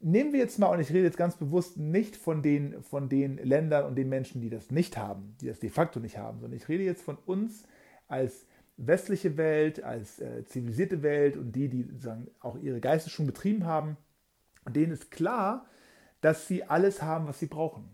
Nehmen 0.00 0.32
wir 0.32 0.40
jetzt 0.40 0.58
mal, 0.58 0.68
und 0.68 0.80
ich 0.80 0.90
rede 0.90 1.04
jetzt 1.04 1.16
ganz 1.16 1.36
bewusst 1.36 1.78
nicht 1.78 2.16
von 2.16 2.42
den, 2.42 2.82
von 2.82 3.08
den 3.08 3.38
Ländern 3.38 3.86
und 3.86 3.94
den 3.94 4.08
Menschen, 4.08 4.40
die 4.40 4.50
das 4.50 4.70
nicht 4.70 4.96
haben, 4.96 5.36
die 5.40 5.46
das 5.46 5.60
de 5.60 5.70
facto 5.70 6.00
nicht 6.00 6.18
haben, 6.18 6.40
sondern 6.40 6.56
ich 6.56 6.68
rede 6.68 6.84
jetzt 6.84 7.02
von 7.02 7.16
uns 7.24 7.64
als 8.08 8.46
westliche 8.76 9.36
Welt, 9.36 9.82
als 9.82 10.20
äh, 10.20 10.44
zivilisierte 10.44 11.02
Welt 11.02 11.36
und 11.36 11.52
die, 11.52 11.68
die 11.68 11.84
sozusagen 11.84 12.28
auch 12.40 12.58
ihre 12.58 12.80
Geistesschule 12.80 13.28
betrieben 13.28 13.64
haben, 13.64 13.96
denen 14.68 14.92
ist 14.92 15.10
klar, 15.10 15.66
dass 16.20 16.46
sie 16.46 16.64
alles 16.64 17.02
haben, 17.02 17.26
was 17.26 17.38
sie 17.38 17.46
brauchen, 17.46 17.88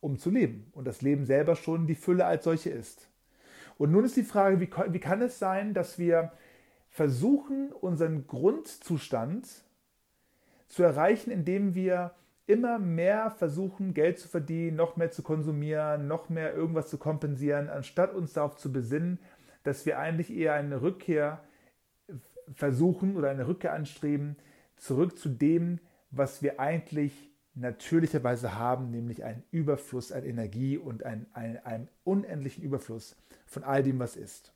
um 0.00 0.18
zu 0.18 0.30
leben. 0.30 0.68
Und 0.72 0.86
das 0.86 1.02
Leben 1.02 1.26
selber 1.26 1.56
schon 1.56 1.86
die 1.86 1.94
Fülle 1.94 2.24
als 2.24 2.44
solche 2.44 2.70
ist. 2.70 3.08
Und 3.78 3.92
nun 3.92 4.04
ist 4.04 4.16
die 4.16 4.24
Frage, 4.24 4.60
wie, 4.60 4.70
wie 4.92 5.00
kann 5.00 5.22
es 5.22 5.38
sein, 5.38 5.72
dass 5.72 5.98
wir 5.98 6.32
versuchen, 6.90 7.72
unseren 7.72 8.26
Grundzustand 8.26 9.46
zu 10.66 10.82
erreichen, 10.82 11.30
indem 11.30 11.74
wir 11.74 12.12
immer 12.46 12.78
mehr 12.78 13.30
versuchen, 13.30 13.94
Geld 13.94 14.18
zu 14.18 14.26
verdienen, 14.26 14.76
noch 14.76 14.96
mehr 14.96 15.10
zu 15.10 15.22
konsumieren, 15.22 16.08
noch 16.08 16.28
mehr 16.28 16.54
irgendwas 16.54 16.88
zu 16.88 16.98
kompensieren, 16.98 17.68
anstatt 17.68 18.14
uns 18.14 18.32
darauf 18.32 18.56
zu 18.56 18.72
besinnen, 18.72 19.18
dass 19.64 19.86
wir 19.86 19.98
eigentlich 19.98 20.34
eher 20.34 20.54
eine 20.54 20.80
Rückkehr 20.82 21.44
versuchen 22.54 23.16
oder 23.16 23.30
eine 23.30 23.46
Rückkehr 23.46 23.74
anstreben, 23.74 24.36
zurück 24.76 25.18
zu 25.18 25.28
dem, 25.28 25.78
was 26.10 26.42
wir 26.42 26.58
eigentlich 26.58 27.27
natürlicherweise 27.58 28.54
haben, 28.54 28.90
nämlich 28.90 29.24
einen 29.24 29.42
Überfluss 29.50 30.12
an 30.12 30.24
Energie 30.24 30.78
und 30.78 31.04
einen, 31.04 31.26
einen, 31.32 31.58
einen 31.58 31.88
unendlichen 32.04 32.62
Überfluss 32.62 33.16
von 33.46 33.64
all 33.64 33.82
dem, 33.82 33.98
was 33.98 34.16
ist. 34.16 34.52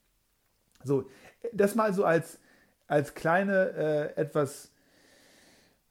So, 0.84 1.08
das 1.52 1.74
mal 1.74 1.92
so 1.94 2.04
als, 2.04 2.38
als 2.86 3.14
kleine, 3.14 4.12
äh, 4.16 4.20
etwas 4.20 4.70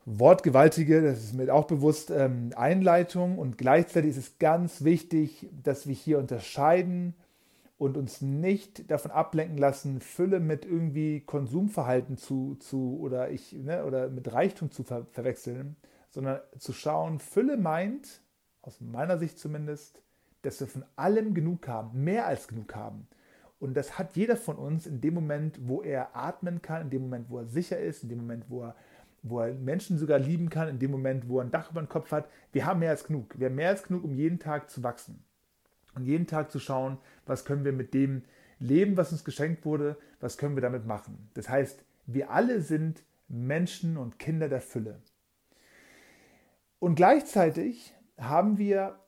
wortgewaltige, 0.05 1.01
das 1.01 1.19
ist 1.19 1.33
mir 1.33 1.53
auch 1.53 1.67
bewusst, 1.67 2.09
ähm, 2.09 2.51
Einleitung 2.55 3.37
und 3.37 3.57
gleichzeitig 3.57 4.11
ist 4.11 4.17
es 4.17 4.39
ganz 4.39 4.83
wichtig, 4.83 5.47
dass 5.63 5.87
wir 5.87 5.93
hier 5.93 6.17
unterscheiden 6.17 7.13
und 7.77 7.97
uns 7.97 8.21
nicht 8.21 8.89
davon 8.89 9.11
ablenken 9.11 9.57
lassen, 9.57 10.01
Fülle 10.01 10.39
mit 10.39 10.65
irgendwie 10.65 11.21
Konsumverhalten 11.21 12.17
zu, 12.17 12.55
zu 12.59 12.99
oder 13.01 13.31
ich, 13.31 13.53
ne, 13.53 13.85
oder 13.85 14.09
mit 14.09 14.31
Reichtum 14.31 14.71
zu 14.71 14.83
ver 14.83 15.05
verwechseln, 15.11 15.75
sondern 16.11 16.41
zu 16.59 16.71
schauen, 16.73 17.19
Fülle 17.19 17.57
meint, 17.57 18.21
aus 18.61 18.79
meiner 18.79 19.17
Sicht 19.17 19.39
zumindest, 19.39 20.01
dass 20.43 20.59
wir 20.59 20.67
von 20.67 20.85
allem 20.95 21.33
genug 21.33 21.67
haben, 21.67 22.03
mehr 22.03 22.27
als 22.27 22.47
genug 22.47 22.75
haben. 22.75 23.07
Und 23.59 23.75
das 23.75 23.97
hat 23.97 24.15
jeder 24.15 24.37
von 24.37 24.57
uns 24.57 24.87
in 24.87 25.01
dem 25.01 25.13
Moment, 25.13 25.59
wo 25.67 25.81
er 25.81 26.15
atmen 26.15 26.61
kann, 26.61 26.83
in 26.83 26.89
dem 26.89 27.03
Moment, 27.03 27.29
wo 27.29 27.39
er 27.39 27.45
sicher 27.45 27.79
ist, 27.79 28.03
in 28.03 28.09
dem 28.09 28.19
Moment, 28.19 28.45
wo 28.49 28.63
er 28.63 28.75
wo 29.23 29.39
er 29.39 29.53
Menschen 29.53 29.97
sogar 29.97 30.19
lieben 30.19 30.49
kann, 30.49 30.67
in 30.67 30.79
dem 30.79 30.91
Moment, 30.91 31.29
wo 31.29 31.39
er 31.39 31.45
ein 31.45 31.51
Dach 31.51 31.71
über 31.71 31.81
den 31.81 31.89
Kopf 31.89 32.11
hat. 32.11 32.27
Wir 32.51 32.65
haben 32.65 32.79
mehr 32.79 32.89
als 32.89 33.03
genug. 33.03 33.37
Wir 33.37 33.47
haben 33.47 33.55
mehr 33.55 33.69
als 33.69 33.83
genug, 33.83 34.03
um 34.03 34.15
jeden 34.15 34.39
Tag 34.39 34.69
zu 34.69 34.83
wachsen. 34.83 35.23
Und 35.93 36.05
jeden 36.05 36.27
Tag 36.27 36.51
zu 36.51 36.59
schauen, 36.59 36.97
was 37.25 37.45
können 37.45 37.65
wir 37.65 37.73
mit 37.73 37.93
dem 37.93 38.23
Leben, 38.59 38.97
was 38.97 39.11
uns 39.11 39.23
geschenkt 39.23 39.65
wurde, 39.65 39.97
was 40.19 40.37
können 40.37 40.55
wir 40.55 40.61
damit 40.61 40.85
machen. 40.85 41.29
Das 41.33 41.49
heißt, 41.49 41.83
wir 42.05 42.31
alle 42.31 42.61
sind 42.61 43.03
Menschen 43.27 43.97
und 43.97 44.19
Kinder 44.19 44.49
der 44.49 44.61
Fülle. 44.61 45.01
Und 46.81 46.95
gleichzeitig 46.95 47.93
haben 48.17 48.57
wir, 48.57 48.99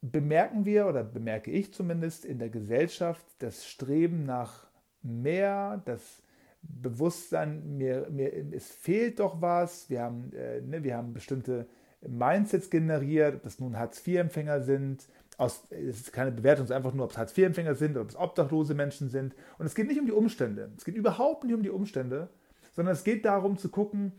bemerken 0.00 0.64
wir 0.64 0.86
oder 0.86 1.04
bemerke 1.04 1.50
ich 1.50 1.74
zumindest 1.74 2.24
in 2.24 2.38
der 2.38 2.48
Gesellschaft 2.48 3.22
das 3.40 3.66
Streben 3.66 4.24
nach 4.24 4.66
mehr, 5.02 5.82
das 5.84 6.22
Bewusstsein, 6.62 7.76
mir, 7.76 8.08
mir, 8.10 8.32
es 8.54 8.70
fehlt 8.70 9.20
doch 9.20 9.42
was, 9.42 9.90
wir 9.90 10.00
haben, 10.00 10.32
äh, 10.32 10.62
ne, 10.62 10.82
wir 10.82 10.96
haben 10.96 11.12
bestimmte 11.12 11.66
Mindsets 12.00 12.70
generiert, 12.70 13.34
ob 13.34 13.42
das 13.42 13.60
nun 13.60 13.78
Hartz-IV-Empfänger 13.78 14.62
sind, 14.62 15.06
aus, 15.36 15.64
es 15.68 16.00
ist 16.00 16.12
keine 16.14 16.32
Bewertung, 16.32 16.64
es 16.64 16.70
ist 16.70 16.76
einfach 16.76 16.94
nur, 16.94 17.04
ob 17.04 17.10
es 17.10 17.18
Hartz-IV-Empfänger 17.18 17.74
sind 17.74 17.92
oder 17.92 18.00
ob 18.00 18.08
es 18.08 18.16
obdachlose 18.16 18.72
Menschen 18.72 19.10
sind. 19.10 19.34
Und 19.58 19.66
es 19.66 19.74
geht 19.74 19.88
nicht 19.88 20.00
um 20.00 20.06
die 20.06 20.12
Umstände, 20.12 20.72
es 20.74 20.86
geht 20.86 20.96
überhaupt 20.96 21.44
nicht 21.44 21.54
um 21.54 21.62
die 21.62 21.68
Umstände, 21.68 22.30
sondern 22.72 22.94
es 22.94 23.04
geht 23.04 23.26
darum 23.26 23.58
zu 23.58 23.68
gucken, 23.68 24.12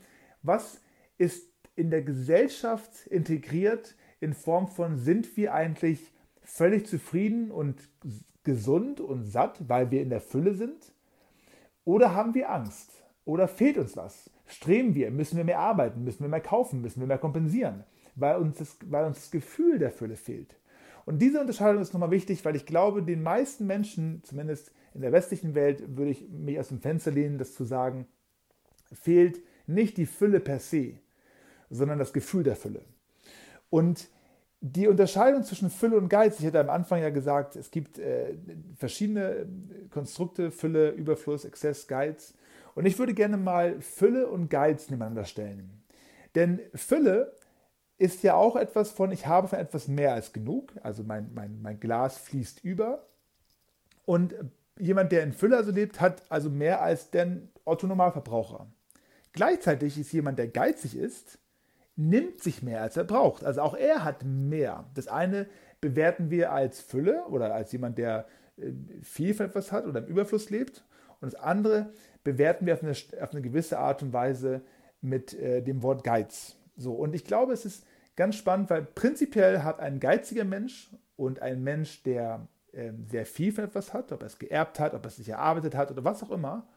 was 0.43 0.81
ist 1.17 1.50
in 1.75 1.89
der 1.89 2.01
Gesellschaft 2.01 3.07
integriert 3.07 3.95
in 4.19 4.33
Form 4.33 4.67
von, 4.67 4.97
sind 4.97 5.35
wir 5.37 5.53
eigentlich 5.53 6.11
völlig 6.43 6.85
zufrieden 6.87 7.51
und 7.51 7.89
gesund 8.43 8.99
und 8.99 9.23
satt, 9.23 9.57
weil 9.67 9.91
wir 9.91 10.01
in 10.01 10.09
der 10.09 10.21
Fülle 10.21 10.53
sind? 10.53 10.93
Oder 11.83 12.13
haben 12.13 12.33
wir 12.33 12.51
Angst? 12.51 12.91
Oder 13.25 13.47
fehlt 13.47 13.77
uns 13.77 13.95
was? 13.95 14.29
Streben 14.45 14.95
wir? 14.95 15.11
Müssen 15.11 15.37
wir 15.37 15.43
mehr 15.43 15.59
arbeiten? 15.59 16.03
Müssen 16.03 16.23
wir 16.23 16.29
mehr 16.29 16.41
kaufen? 16.41 16.81
Müssen 16.81 16.99
wir 16.99 17.07
mehr 17.07 17.17
kompensieren? 17.17 17.83
Weil 18.15 18.37
uns 18.37 18.57
das, 18.57 18.77
weil 18.85 19.05
uns 19.05 19.19
das 19.19 19.31
Gefühl 19.31 19.79
der 19.79 19.91
Fülle 19.91 20.15
fehlt. 20.15 20.57
Und 21.05 21.19
diese 21.19 21.39
Unterscheidung 21.39 21.81
ist 21.81 21.93
nochmal 21.93 22.11
wichtig, 22.11 22.43
weil 22.45 22.55
ich 22.55 22.65
glaube, 22.65 23.01
den 23.01 23.23
meisten 23.23 23.65
Menschen, 23.65 24.21
zumindest 24.23 24.71
in 24.93 25.01
der 25.01 25.11
westlichen 25.11 25.55
Welt, 25.55 25.97
würde 25.97 26.11
ich 26.11 26.29
mich 26.29 26.59
aus 26.59 26.67
dem 26.67 26.81
Fenster 26.81 27.11
lehnen, 27.11 27.37
das 27.37 27.53
zu 27.53 27.63
sagen, 27.63 28.07
fehlt 28.91 29.41
nicht 29.67 29.97
die 29.97 30.05
Fülle 30.05 30.39
per 30.39 30.59
se, 30.59 30.99
sondern 31.71 31.97
das 31.97 32.13
Gefühl 32.13 32.43
der 32.43 32.55
Fülle. 32.55 32.81
Und 33.69 34.09
die 34.59 34.87
Unterscheidung 34.87 35.43
zwischen 35.43 35.71
Fülle 35.71 35.97
und 35.97 36.07
Geiz, 36.07 36.39
ich 36.39 36.45
hatte 36.45 36.59
am 36.59 36.69
Anfang 36.69 37.01
ja 37.01 37.09
gesagt, 37.09 37.55
es 37.55 37.71
gibt 37.71 37.97
äh, 37.97 38.35
verschiedene 38.75 39.47
Konstrukte, 39.89 40.51
Fülle, 40.51 40.91
Überfluss, 40.91 41.45
Exzess, 41.45 41.87
Geiz. 41.87 42.35
Und 42.75 42.85
ich 42.85 42.99
würde 42.99 43.15
gerne 43.15 43.37
mal 43.37 43.81
Fülle 43.81 44.27
und 44.27 44.49
Geiz 44.49 44.89
nebeneinander 44.89 45.25
stellen. 45.25 45.81
Denn 46.35 46.59
Fülle 46.75 47.35
ist 47.97 48.23
ja 48.23 48.35
auch 48.35 48.55
etwas 48.55 48.91
von, 48.91 49.11
ich 49.11 49.25
habe 49.25 49.47
von 49.47 49.59
etwas 49.59 49.87
mehr 49.87 50.13
als 50.13 50.31
genug, 50.31 50.73
also 50.83 51.03
mein, 51.03 51.31
mein, 51.33 51.61
mein 51.61 51.79
Glas 51.79 52.17
fließt 52.19 52.63
über. 52.63 53.07
Und 54.05 54.35
jemand, 54.77 55.11
der 55.11 55.23
in 55.23 55.33
Fülle 55.33 55.57
also 55.57 55.71
lebt, 55.71 55.99
hat 55.99 56.23
also 56.29 56.49
mehr 56.49 56.81
als 56.81 57.09
der 57.09 57.37
Otto-Normalverbraucher. 57.65 58.67
Gleichzeitig 59.33 59.97
ist 59.97 60.11
jemand, 60.11 60.39
der 60.39 60.47
geizig 60.47 60.95
ist, 60.95 61.39
nimmt 62.09 62.41
sich 62.41 62.61
mehr, 62.61 62.81
als 62.81 62.97
er 62.97 63.03
braucht. 63.03 63.43
Also 63.43 63.61
auch 63.61 63.75
er 63.75 64.03
hat 64.03 64.23
mehr. 64.23 64.85
Das 64.93 65.07
eine 65.07 65.47
bewerten 65.79 66.29
wir 66.29 66.51
als 66.51 66.81
Fülle 66.81 67.23
oder 67.25 67.53
als 67.53 67.71
jemand, 67.71 67.97
der 67.97 68.27
äh, 68.57 68.71
viel 69.01 69.33
von 69.33 69.47
etwas 69.47 69.71
hat 69.71 69.85
oder 69.85 69.99
im 69.99 70.07
Überfluss 70.07 70.49
lebt. 70.49 70.83
Und 71.19 71.33
das 71.33 71.39
andere 71.39 71.91
bewerten 72.23 72.65
wir 72.65 72.73
auf 72.73 72.83
eine, 72.83 72.91
auf 72.91 73.31
eine 73.31 73.41
gewisse 73.41 73.79
Art 73.79 74.01
und 74.01 74.13
Weise 74.13 74.61
mit 75.01 75.33
äh, 75.33 75.61
dem 75.61 75.83
Wort 75.83 76.03
Geiz. 76.03 76.55
So, 76.77 76.93
und 76.93 77.13
ich 77.13 77.25
glaube, 77.25 77.53
es 77.53 77.65
ist 77.65 77.85
ganz 78.15 78.35
spannend, 78.35 78.69
weil 78.69 78.83
prinzipiell 78.83 79.63
hat 79.63 79.79
ein 79.79 79.99
geiziger 79.99 80.43
Mensch 80.43 80.95
und 81.15 81.41
ein 81.41 81.63
Mensch, 81.63 82.03
der 82.03 82.47
äh, 82.71 82.91
sehr 83.09 83.25
viel 83.25 83.51
von 83.51 83.65
etwas 83.65 83.93
hat, 83.93 84.11
ob 84.11 84.21
er 84.21 84.27
es 84.27 84.39
geerbt 84.39 84.79
hat, 84.79 84.93
ob 84.93 85.03
er 85.03 85.07
es 85.07 85.17
sich 85.17 85.29
erarbeitet 85.29 85.75
hat 85.75 85.91
oder 85.91 86.03
was 86.03 86.23
auch 86.23 86.31
immer, 86.31 86.67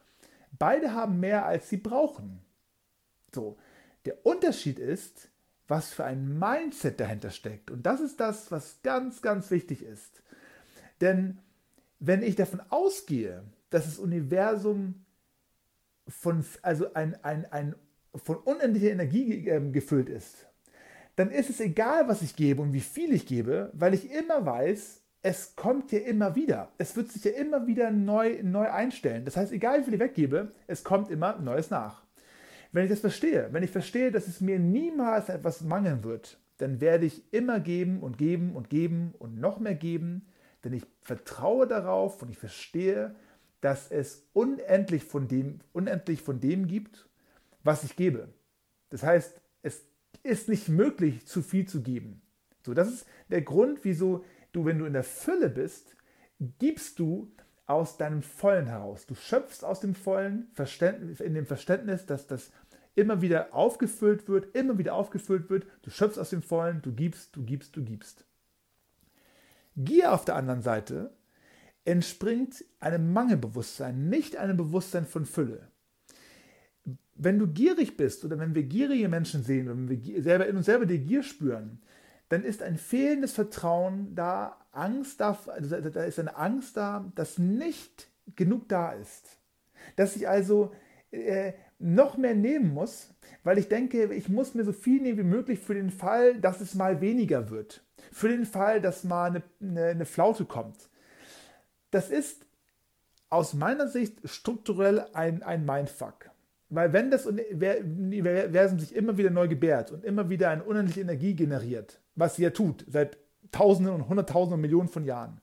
beide 0.58 0.92
haben 0.92 1.20
mehr, 1.20 1.46
als 1.46 1.68
sie 1.68 1.76
brauchen. 1.76 2.40
So, 3.34 3.56
der 4.04 4.24
Unterschied 4.26 4.78
ist, 4.78 5.28
was 5.66 5.92
für 5.92 6.04
ein 6.04 6.38
Mindset 6.38 7.00
dahinter 7.00 7.30
steckt. 7.30 7.70
Und 7.70 7.84
das 7.86 8.00
ist 8.00 8.20
das, 8.20 8.50
was 8.50 8.80
ganz, 8.82 9.22
ganz 9.22 9.50
wichtig 9.50 9.82
ist. 9.82 10.22
Denn 11.00 11.38
wenn 12.00 12.22
ich 12.22 12.36
davon 12.36 12.60
ausgehe, 12.68 13.42
dass 13.70 13.86
das 13.86 13.98
Universum 13.98 15.04
von, 16.06 16.44
also 16.62 16.92
ein, 16.94 17.22
ein, 17.24 17.50
ein, 17.50 17.74
von 18.14 18.36
unendlicher 18.36 18.90
Energie 18.90 19.48
äh, 19.48 19.60
gefüllt 19.70 20.08
ist, 20.08 20.46
dann 21.16 21.30
ist 21.30 21.50
es 21.50 21.60
egal, 21.60 22.08
was 22.08 22.22
ich 22.22 22.36
gebe 22.36 22.60
und 22.60 22.72
wie 22.72 22.80
viel 22.80 23.12
ich 23.12 23.26
gebe, 23.26 23.70
weil 23.72 23.94
ich 23.94 24.10
immer 24.10 24.44
weiß, 24.44 25.00
es 25.22 25.56
kommt 25.56 25.90
ja 25.92 26.00
immer 26.00 26.36
wieder. 26.36 26.70
Es 26.76 26.96
wird 26.96 27.10
sich 27.10 27.24
ja 27.24 27.30
immer 27.30 27.66
wieder 27.66 27.90
neu, 27.90 28.40
neu 28.42 28.70
einstellen. 28.70 29.24
Das 29.24 29.36
heißt, 29.36 29.52
egal 29.52 29.80
wie 29.80 29.84
viel 29.84 29.94
ich 29.94 30.00
weggebe, 30.00 30.52
es 30.66 30.84
kommt 30.84 31.10
immer 31.10 31.38
Neues 31.38 31.70
nach. 31.70 32.03
Wenn 32.74 32.82
ich 32.82 32.90
das 32.90 33.00
verstehe, 33.00 33.48
wenn 33.52 33.62
ich 33.62 33.70
verstehe, 33.70 34.10
dass 34.10 34.26
es 34.26 34.40
mir 34.40 34.58
niemals 34.58 35.28
etwas 35.28 35.60
mangeln 35.60 36.02
wird, 36.02 36.40
dann 36.58 36.80
werde 36.80 37.06
ich 37.06 37.22
immer 37.32 37.60
geben 37.60 38.00
und 38.00 38.18
geben 38.18 38.56
und 38.56 38.68
geben 38.68 39.14
und 39.20 39.38
noch 39.38 39.60
mehr 39.60 39.76
geben, 39.76 40.26
denn 40.64 40.72
ich 40.72 40.84
vertraue 41.00 41.68
darauf 41.68 42.20
und 42.20 42.30
ich 42.30 42.36
verstehe, 42.36 43.14
dass 43.60 43.92
es 43.92 44.26
unendlich 44.32 45.04
von 45.04 45.28
dem, 45.28 45.60
unendlich 45.72 46.20
von 46.20 46.40
dem 46.40 46.66
gibt, 46.66 47.08
was 47.62 47.84
ich 47.84 47.94
gebe. 47.94 48.34
Das 48.90 49.04
heißt, 49.04 49.40
es 49.62 49.86
ist 50.24 50.48
nicht 50.48 50.68
möglich, 50.68 51.28
zu 51.28 51.42
viel 51.42 51.68
zu 51.68 51.80
geben. 51.80 52.22
So, 52.66 52.74
das 52.74 52.88
ist 52.88 53.06
der 53.28 53.42
Grund, 53.42 53.84
wieso 53.84 54.24
du, 54.50 54.64
wenn 54.64 54.80
du 54.80 54.86
in 54.86 54.94
der 54.94 55.04
Fülle 55.04 55.48
bist, 55.48 55.96
gibst 56.58 56.98
du 56.98 57.30
aus 57.66 57.96
deinem 57.96 58.22
Vollen 58.22 58.66
heraus. 58.66 59.06
Du 59.06 59.14
schöpfst 59.14 59.64
aus 59.64 59.80
dem 59.80 59.94
Vollen 59.94 60.50
in 61.18 61.34
dem 61.34 61.46
Verständnis, 61.46 62.06
dass 62.06 62.26
das 62.26 62.50
immer 62.94 63.20
wieder 63.22 63.54
aufgefüllt 63.54 64.28
wird, 64.28 64.54
immer 64.54 64.78
wieder 64.78 64.94
aufgefüllt 64.94 65.50
wird. 65.50 65.66
Du 65.82 65.90
schöpfst 65.90 66.18
aus 66.18 66.30
dem 66.30 66.42
Vollen, 66.42 66.82
du 66.82 66.92
gibst, 66.92 67.34
du 67.36 67.44
gibst, 67.44 67.76
du 67.76 67.82
gibst. 67.82 68.24
Gier 69.76 70.12
auf 70.12 70.24
der 70.24 70.36
anderen 70.36 70.62
Seite 70.62 71.12
entspringt 71.84 72.64
einem 72.80 73.12
Mangelbewusstsein, 73.12 74.08
nicht 74.08 74.36
einem 74.36 74.56
Bewusstsein 74.56 75.06
von 75.06 75.26
Fülle. 75.26 75.68
Wenn 77.16 77.38
du 77.38 77.46
gierig 77.46 77.96
bist 77.96 78.24
oder 78.24 78.38
wenn 78.38 78.54
wir 78.54 78.64
gierige 78.64 79.08
Menschen 79.08 79.42
sehen 79.42 79.68
wenn 79.68 79.88
wir 79.88 80.22
selber 80.22 80.46
in 80.46 80.56
uns 80.56 80.66
selber 80.66 80.86
die 80.86 80.98
Gier 80.98 81.22
spüren, 81.22 81.80
dann 82.28 82.42
ist 82.42 82.62
ein 82.62 82.78
fehlendes 82.78 83.32
Vertrauen 83.32 84.14
da, 84.14 84.56
Angst 84.72 85.20
da, 85.20 85.38
also 85.46 85.80
da 85.80 86.04
ist 86.04 86.18
eine 86.18 86.36
Angst 86.36 86.76
da, 86.76 87.12
dass 87.14 87.38
nicht 87.38 88.08
genug 88.34 88.68
da 88.68 88.92
ist. 88.92 89.38
Dass 89.96 90.16
ich 90.16 90.28
also 90.28 90.72
äh, 91.10 91.52
noch 91.78 92.16
mehr 92.16 92.34
nehmen 92.34 92.72
muss, 92.72 93.10
weil 93.42 93.58
ich 93.58 93.68
denke, 93.68 94.12
ich 94.14 94.28
muss 94.28 94.54
mir 94.54 94.64
so 94.64 94.72
viel 94.72 95.00
nehmen 95.02 95.18
wie 95.18 95.22
möglich 95.24 95.60
für 95.60 95.74
den 95.74 95.90
Fall, 95.90 96.40
dass 96.40 96.60
es 96.60 96.74
mal 96.74 97.00
weniger 97.00 97.50
wird. 97.50 97.84
Für 98.12 98.28
den 98.28 98.46
Fall, 98.46 98.80
dass 98.80 99.04
mal 99.04 99.30
eine, 99.30 99.42
eine, 99.60 99.84
eine 99.86 100.04
Flaute 100.04 100.44
kommt. 100.44 100.88
Das 101.90 102.10
ist 102.10 102.46
aus 103.30 103.54
meiner 103.54 103.88
Sicht 103.88 104.18
strukturell 104.28 105.06
ein, 105.12 105.42
ein 105.42 105.64
Mindfuck. 105.64 106.30
Weil 106.70 106.92
wenn 106.92 107.10
das 107.10 107.26
Universum 107.26 108.78
sich 108.78 108.94
immer 108.94 109.16
wieder 109.16 109.30
neu 109.30 109.48
gebärt 109.48 109.92
und 109.92 110.04
immer 110.04 110.28
wieder 110.28 110.50
eine 110.50 110.64
unendliche 110.64 111.02
Energie 111.02 111.34
generiert, 111.34 112.00
was 112.14 112.36
sie 112.36 112.42
ja 112.42 112.50
tut, 112.50 112.84
seit 112.88 113.18
Tausenden 113.52 113.94
und 113.94 114.08
Hunderttausenden 114.08 114.54
und 114.54 114.62
Millionen 114.62 114.88
von 114.88 115.04
Jahren, 115.04 115.40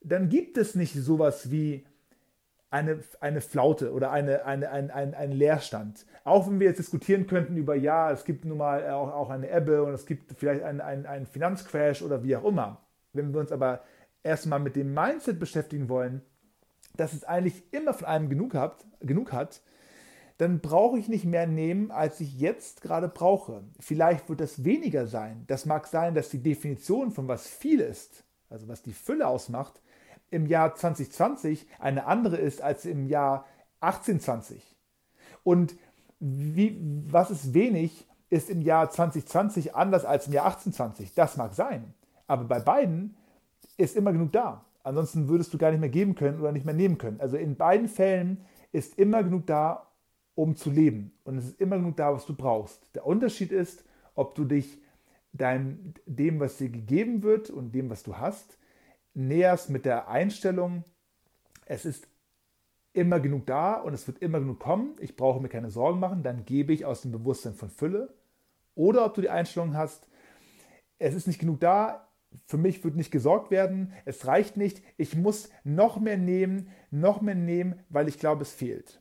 dann 0.00 0.28
gibt 0.28 0.56
es 0.56 0.74
nicht 0.74 0.94
sowas 0.94 1.50
wie 1.50 1.84
eine, 2.76 3.00
eine 3.20 3.40
Flaute 3.40 3.92
oder 3.92 4.10
eine, 4.10 4.44
eine, 4.44 4.70
ein, 4.70 4.90
ein, 4.90 5.14
ein 5.14 5.32
Leerstand. 5.32 6.04
Auch 6.24 6.46
wenn 6.46 6.60
wir 6.60 6.68
jetzt 6.68 6.78
diskutieren 6.78 7.26
könnten 7.26 7.56
über, 7.56 7.74
ja, 7.74 8.10
es 8.10 8.24
gibt 8.24 8.44
nun 8.44 8.58
mal 8.58 8.88
auch, 8.90 9.12
auch 9.12 9.30
eine 9.30 9.50
Ebbe 9.50 9.82
und 9.82 9.94
es 9.94 10.04
gibt 10.04 10.38
vielleicht 10.38 10.62
einen, 10.62 10.80
einen, 10.80 11.26
Finanzcrash 11.26 12.02
oder 12.02 12.22
wie 12.22 12.36
auch 12.36 12.44
immer. 12.44 12.82
Wenn 13.12 13.32
wir 13.32 13.40
uns 13.40 13.52
aber 13.52 13.82
erstmal 14.22 14.60
mit 14.60 14.76
dem 14.76 14.92
Mindset 14.92 15.40
beschäftigen 15.40 15.88
wollen, 15.88 16.22
dass 16.96 17.12
es 17.12 17.24
eigentlich 17.24 17.62
immer 17.72 17.94
von 17.94 18.06
einem 18.06 18.28
genug 18.28 18.54
hat, 18.54 18.84
genug 19.00 19.32
hat 19.32 19.62
dann 20.38 20.60
brauche 20.60 20.98
ich 20.98 21.08
nicht 21.08 21.24
mehr 21.24 21.46
nehmen, 21.46 21.90
als 21.90 22.20
ich 22.20 22.38
jetzt 22.38 22.82
gerade 22.82 23.08
brauche. 23.08 23.64
Vielleicht 23.80 24.28
wird 24.28 24.40
das 24.40 24.64
weniger 24.64 25.06
sein. 25.06 25.44
Das 25.46 25.64
mag 25.64 25.86
sein, 25.86 26.14
dass 26.14 26.28
die 26.28 26.42
Definition 26.42 27.10
von 27.10 27.26
was 27.26 27.46
viel 27.48 27.80
ist, 27.80 28.24
also 28.50 28.68
was 28.68 28.82
die 28.82 28.92
Fülle 28.92 29.26
ausmacht, 29.26 29.80
im 30.30 30.46
Jahr 30.46 30.74
2020 30.74 31.66
eine 31.78 32.06
andere 32.06 32.36
ist 32.36 32.62
als 32.62 32.84
im 32.84 33.06
Jahr 33.06 33.46
1820. 33.80 34.76
Und 35.42 35.76
wie, 36.18 36.76
was 37.08 37.30
ist 37.30 37.54
wenig, 37.54 38.06
ist 38.30 38.50
im 38.50 38.60
Jahr 38.60 38.90
2020 38.90 39.74
anders 39.74 40.04
als 40.04 40.26
im 40.26 40.32
Jahr 40.32 40.46
1820. 40.46 41.14
Das 41.14 41.36
mag 41.36 41.54
sein. 41.54 41.94
Aber 42.26 42.44
bei 42.44 42.58
beiden 42.58 43.16
ist 43.76 43.96
immer 43.96 44.12
genug 44.12 44.32
da. 44.32 44.64
Ansonsten 44.82 45.28
würdest 45.28 45.52
du 45.52 45.58
gar 45.58 45.70
nicht 45.70 45.80
mehr 45.80 45.88
geben 45.88 46.14
können 46.14 46.40
oder 46.40 46.52
nicht 46.52 46.66
mehr 46.66 46.74
nehmen 46.74 46.98
können. 46.98 47.20
Also 47.20 47.36
in 47.36 47.56
beiden 47.56 47.88
Fällen 47.88 48.44
ist 48.72 48.98
immer 48.98 49.22
genug 49.22 49.46
da, 49.46 49.86
um 50.34 50.56
zu 50.56 50.70
leben. 50.70 51.12
Und 51.24 51.38
es 51.38 51.46
ist 51.46 51.60
immer 51.60 51.76
genug 51.76 51.96
da, 51.96 52.12
was 52.12 52.26
du 52.26 52.34
brauchst. 52.34 52.94
Der 52.94 53.06
Unterschied 53.06 53.52
ist, 53.52 53.84
ob 54.14 54.34
du 54.34 54.44
dich 54.44 54.80
dein, 55.32 55.94
dem, 56.06 56.40
was 56.40 56.58
dir 56.58 56.68
gegeben 56.68 57.22
wird 57.22 57.50
und 57.50 57.72
dem, 57.72 57.90
was 57.90 58.02
du 58.02 58.16
hast, 58.16 58.58
näherst 59.16 59.70
mit 59.70 59.84
der 59.84 60.08
Einstellung, 60.08 60.84
es 61.64 61.84
ist 61.84 62.06
immer 62.92 63.20
genug 63.20 63.46
da 63.46 63.74
und 63.74 63.92
es 63.94 64.06
wird 64.06 64.18
immer 64.18 64.40
genug 64.40 64.60
kommen, 64.60 64.94
ich 65.00 65.16
brauche 65.16 65.40
mir 65.40 65.48
keine 65.48 65.70
Sorgen 65.70 66.00
machen, 66.00 66.22
dann 66.22 66.44
gebe 66.44 66.72
ich 66.72 66.84
aus 66.84 67.02
dem 67.02 67.12
Bewusstsein 67.12 67.54
von 67.54 67.70
Fülle. 67.70 68.14
Oder 68.74 69.04
ob 69.04 69.14
du 69.14 69.22
die 69.22 69.30
Einstellung 69.30 69.74
hast, 69.76 70.06
es 70.98 71.14
ist 71.14 71.26
nicht 71.26 71.38
genug 71.38 71.60
da, 71.60 72.08
für 72.46 72.58
mich 72.58 72.84
wird 72.84 72.96
nicht 72.96 73.10
gesorgt 73.10 73.50
werden, 73.50 73.92
es 74.04 74.26
reicht 74.26 74.56
nicht, 74.56 74.82
ich 74.96 75.16
muss 75.16 75.50
noch 75.64 75.98
mehr 75.98 76.18
nehmen, 76.18 76.68
noch 76.90 77.20
mehr 77.20 77.34
nehmen, 77.34 77.80
weil 77.88 78.08
ich 78.08 78.18
glaube, 78.18 78.42
es 78.42 78.52
fehlt. 78.52 79.00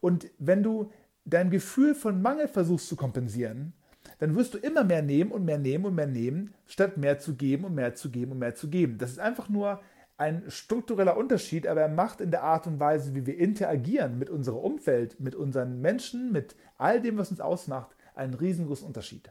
Und 0.00 0.30
wenn 0.38 0.62
du 0.62 0.90
dein 1.24 1.50
Gefühl 1.50 1.94
von 1.94 2.20
Mangel 2.22 2.48
versuchst 2.48 2.88
zu 2.88 2.96
kompensieren, 2.96 3.72
dann 4.18 4.34
wirst 4.34 4.54
du 4.54 4.58
immer 4.58 4.84
mehr 4.84 5.02
nehmen 5.02 5.30
und 5.30 5.44
mehr 5.44 5.58
nehmen 5.58 5.84
und 5.84 5.94
mehr 5.94 6.06
nehmen, 6.06 6.54
statt 6.66 6.96
mehr 6.96 7.18
zu 7.18 7.34
geben 7.34 7.64
und 7.64 7.74
mehr 7.74 7.94
zu 7.94 8.10
geben 8.10 8.32
und 8.32 8.38
mehr 8.38 8.54
zu 8.54 8.68
geben. 8.68 8.98
Das 8.98 9.10
ist 9.10 9.18
einfach 9.18 9.48
nur 9.48 9.80
ein 10.16 10.44
struktureller 10.48 11.16
Unterschied, 11.16 11.66
aber 11.66 11.82
er 11.82 11.88
macht 11.88 12.20
in 12.20 12.30
der 12.30 12.42
Art 12.42 12.66
und 12.66 12.80
Weise, 12.80 13.14
wie 13.14 13.26
wir 13.26 13.38
interagieren 13.38 14.18
mit 14.18 14.30
unserer 14.30 14.62
Umwelt, 14.62 15.20
mit 15.20 15.34
unseren 15.34 15.80
Menschen, 15.82 16.32
mit 16.32 16.56
all 16.78 17.02
dem, 17.02 17.18
was 17.18 17.30
uns 17.30 17.40
ausmacht, 17.40 17.94
einen 18.14 18.34
riesengroßen 18.34 18.86
Unterschied. 18.86 19.30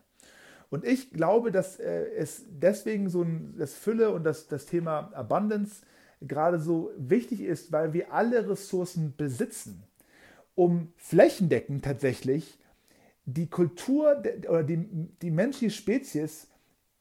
Und 0.69 0.85
ich 0.85 1.11
glaube, 1.11 1.51
dass 1.51 1.79
äh, 1.79 2.05
es 2.15 2.43
deswegen 2.49 3.09
so 3.09 3.23
ein, 3.23 3.55
das 3.57 3.73
Fülle 3.73 4.11
und 4.11 4.23
das, 4.23 4.47
das 4.47 4.65
Thema 4.65 5.11
Abundance 5.13 5.83
gerade 6.21 6.59
so 6.59 6.91
wichtig 6.97 7.41
ist, 7.41 7.71
weil 7.71 7.93
wir 7.93 8.13
alle 8.13 8.47
Ressourcen 8.49 9.15
besitzen 9.17 9.83
um 10.55 10.93
flächendeckend 10.95 11.83
tatsächlich 11.83 12.57
die 13.25 13.49
Kultur 13.49 14.23
oder 14.47 14.63
die, 14.63 14.77
die 15.21 15.31
menschliche 15.31 15.73
Spezies 15.73 16.47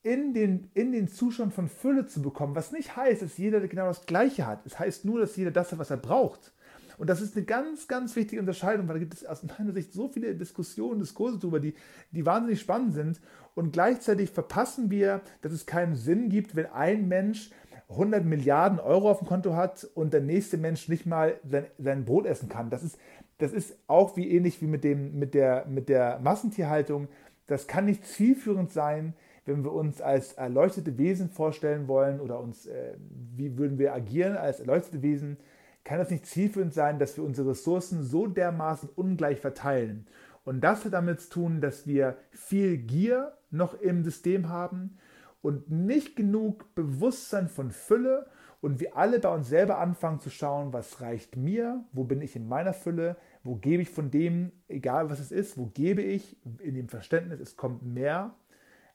in 0.02 0.34
den, 0.34 0.70
in 0.74 0.92
den 0.92 1.08
Zustand 1.08 1.54
von 1.54 1.68
Fülle 1.68 2.06
zu 2.06 2.22
bekommen, 2.22 2.54
was 2.54 2.72
nicht 2.72 2.96
heißt, 2.96 3.22
dass 3.22 3.38
jeder 3.38 3.60
genau 3.66 3.86
das 3.86 4.06
Gleiche 4.06 4.46
hat. 4.46 4.64
Es 4.66 4.78
heißt 4.78 5.04
nur, 5.04 5.20
dass 5.20 5.36
jeder 5.36 5.50
das 5.50 5.72
hat, 5.72 5.78
was 5.78 5.90
er 5.90 5.96
braucht. 5.96 6.52
Und 6.98 7.10
das 7.10 7.20
ist 7.20 7.36
eine 7.36 7.44
ganz, 7.44 7.88
ganz 7.88 8.14
wichtige 8.14 8.40
Unterscheidung, 8.40 8.86
weil 8.86 8.94
da 8.94 9.00
gibt 9.00 9.14
es 9.14 9.26
aus 9.26 9.42
meiner 9.42 9.72
Sicht 9.72 9.92
so 9.92 10.08
viele 10.08 10.34
Diskussionen, 10.34 11.00
Diskurse 11.00 11.38
darüber, 11.38 11.58
die, 11.58 11.74
die 12.12 12.24
wahnsinnig 12.24 12.60
spannend 12.60 12.94
sind. 12.94 13.20
Und 13.54 13.72
gleichzeitig 13.72 14.30
verpassen 14.30 14.90
wir, 14.90 15.22
dass 15.42 15.52
es 15.52 15.66
keinen 15.66 15.96
Sinn 15.96 16.28
gibt, 16.28 16.54
wenn 16.54 16.66
ein 16.66 17.08
Mensch 17.08 17.50
100 17.88 18.24
Milliarden 18.24 18.80
Euro 18.80 19.10
auf 19.10 19.18
dem 19.18 19.28
Konto 19.28 19.54
hat 19.54 19.88
und 19.94 20.12
der 20.12 20.20
nächste 20.20 20.56
Mensch 20.56 20.88
nicht 20.88 21.06
mal 21.06 21.38
sein, 21.48 21.66
sein 21.78 22.04
Brot 22.04 22.26
essen 22.26 22.48
kann. 22.48 22.70
Das 22.70 22.82
ist, 22.82 22.98
das 23.38 23.52
ist 23.52 23.76
auch 23.86 24.16
wie 24.16 24.30
ähnlich 24.30 24.60
wie 24.62 24.66
mit, 24.66 24.84
dem, 24.84 25.18
mit, 25.18 25.34
der, 25.34 25.66
mit 25.66 25.88
der 25.88 26.18
Massentierhaltung. 26.20 27.08
Das 27.46 27.66
kann 27.66 27.84
nicht 27.84 28.06
zielführend 28.06 28.72
sein, 28.72 29.14
wenn 29.44 29.64
wir 29.64 29.72
uns 29.72 30.00
als 30.00 30.32
erleuchtete 30.34 30.96
Wesen 30.96 31.28
vorstellen 31.28 31.88
wollen 31.88 32.20
oder 32.20 32.40
uns, 32.40 32.66
äh, 32.66 32.94
wie 33.36 33.58
würden 33.58 33.78
wir 33.78 33.92
agieren 33.92 34.36
als 34.36 34.60
erleuchtete 34.60 35.02
Wesen, 35.02 35.36
kann 35.84 35.98
das 35.98 36.10
nicht 36.10 36.26
zielführend 36.26 36.72
sein, 36.72 36.98
dass 36.98 37.16
wir 37.16 37.24
unsere 37.24 37.50
Ressourcen 37.50 38.02
so 38.02 38.26
dermaßen 38.26 38.88
ungleich 38.94 39.40
verteilen. 39.40 40.06
Und 40.44 40.62
das 40.62 40.84
hat 40.84 40.94
damit 40.94 41.20
zu 41.20 41.30
tun, 41.30 41.60
dass 41.60 41.86
wir 41.86 42.16
viel 42.30 42.78
Gier 42.78 43.32
noch 43.50 43.80
im 43.80 44.02
System 44.02 44.48
haben 44.48 44.98
und 45.42 45.70
nicht 45.70 46.16
genug 46.16 46.74
Bewusstsein 46.74 47.48
von 47.48 47.70
Fülle 47.70 48.26
und 48.64 48.80
wir 48.80 48.96
alle 48.96 49.18
bei 49.18 49.28
uns 49.28 49.50
selber 49.50 49.78
anfangen 49.78 50.20
zu 50.20 50.30
schauen, 50.30 50.72
was 50.72 51.02
reicht 51.02 51.36
mir, 51.36 51.84
wo 51.92 52.04
bin 52.04 52.22
ich 52.22 52.34
in 52.34 52.48
meiner 52.48 52.72
Fülle, 52.72 53.18
wo 53.42 53.56
gebe 53.56 53.82
ich 53.82 53.90
von 53.90 54.10
dem, 54.10 54.52
egal 54.68 55.10
was 55.10 55.20
es 55.20 55.30
ist, 55.30 55.58
wo 55.58 55.66
gebe 55.66 56.00
ich 56.00 56.38
in 56.60 56.74
dem 56.74 56.88
Verständnis, 56.88 57.40
es 57.40 57.58
kommt 57.58 57.82
mehr, 57.82 58.34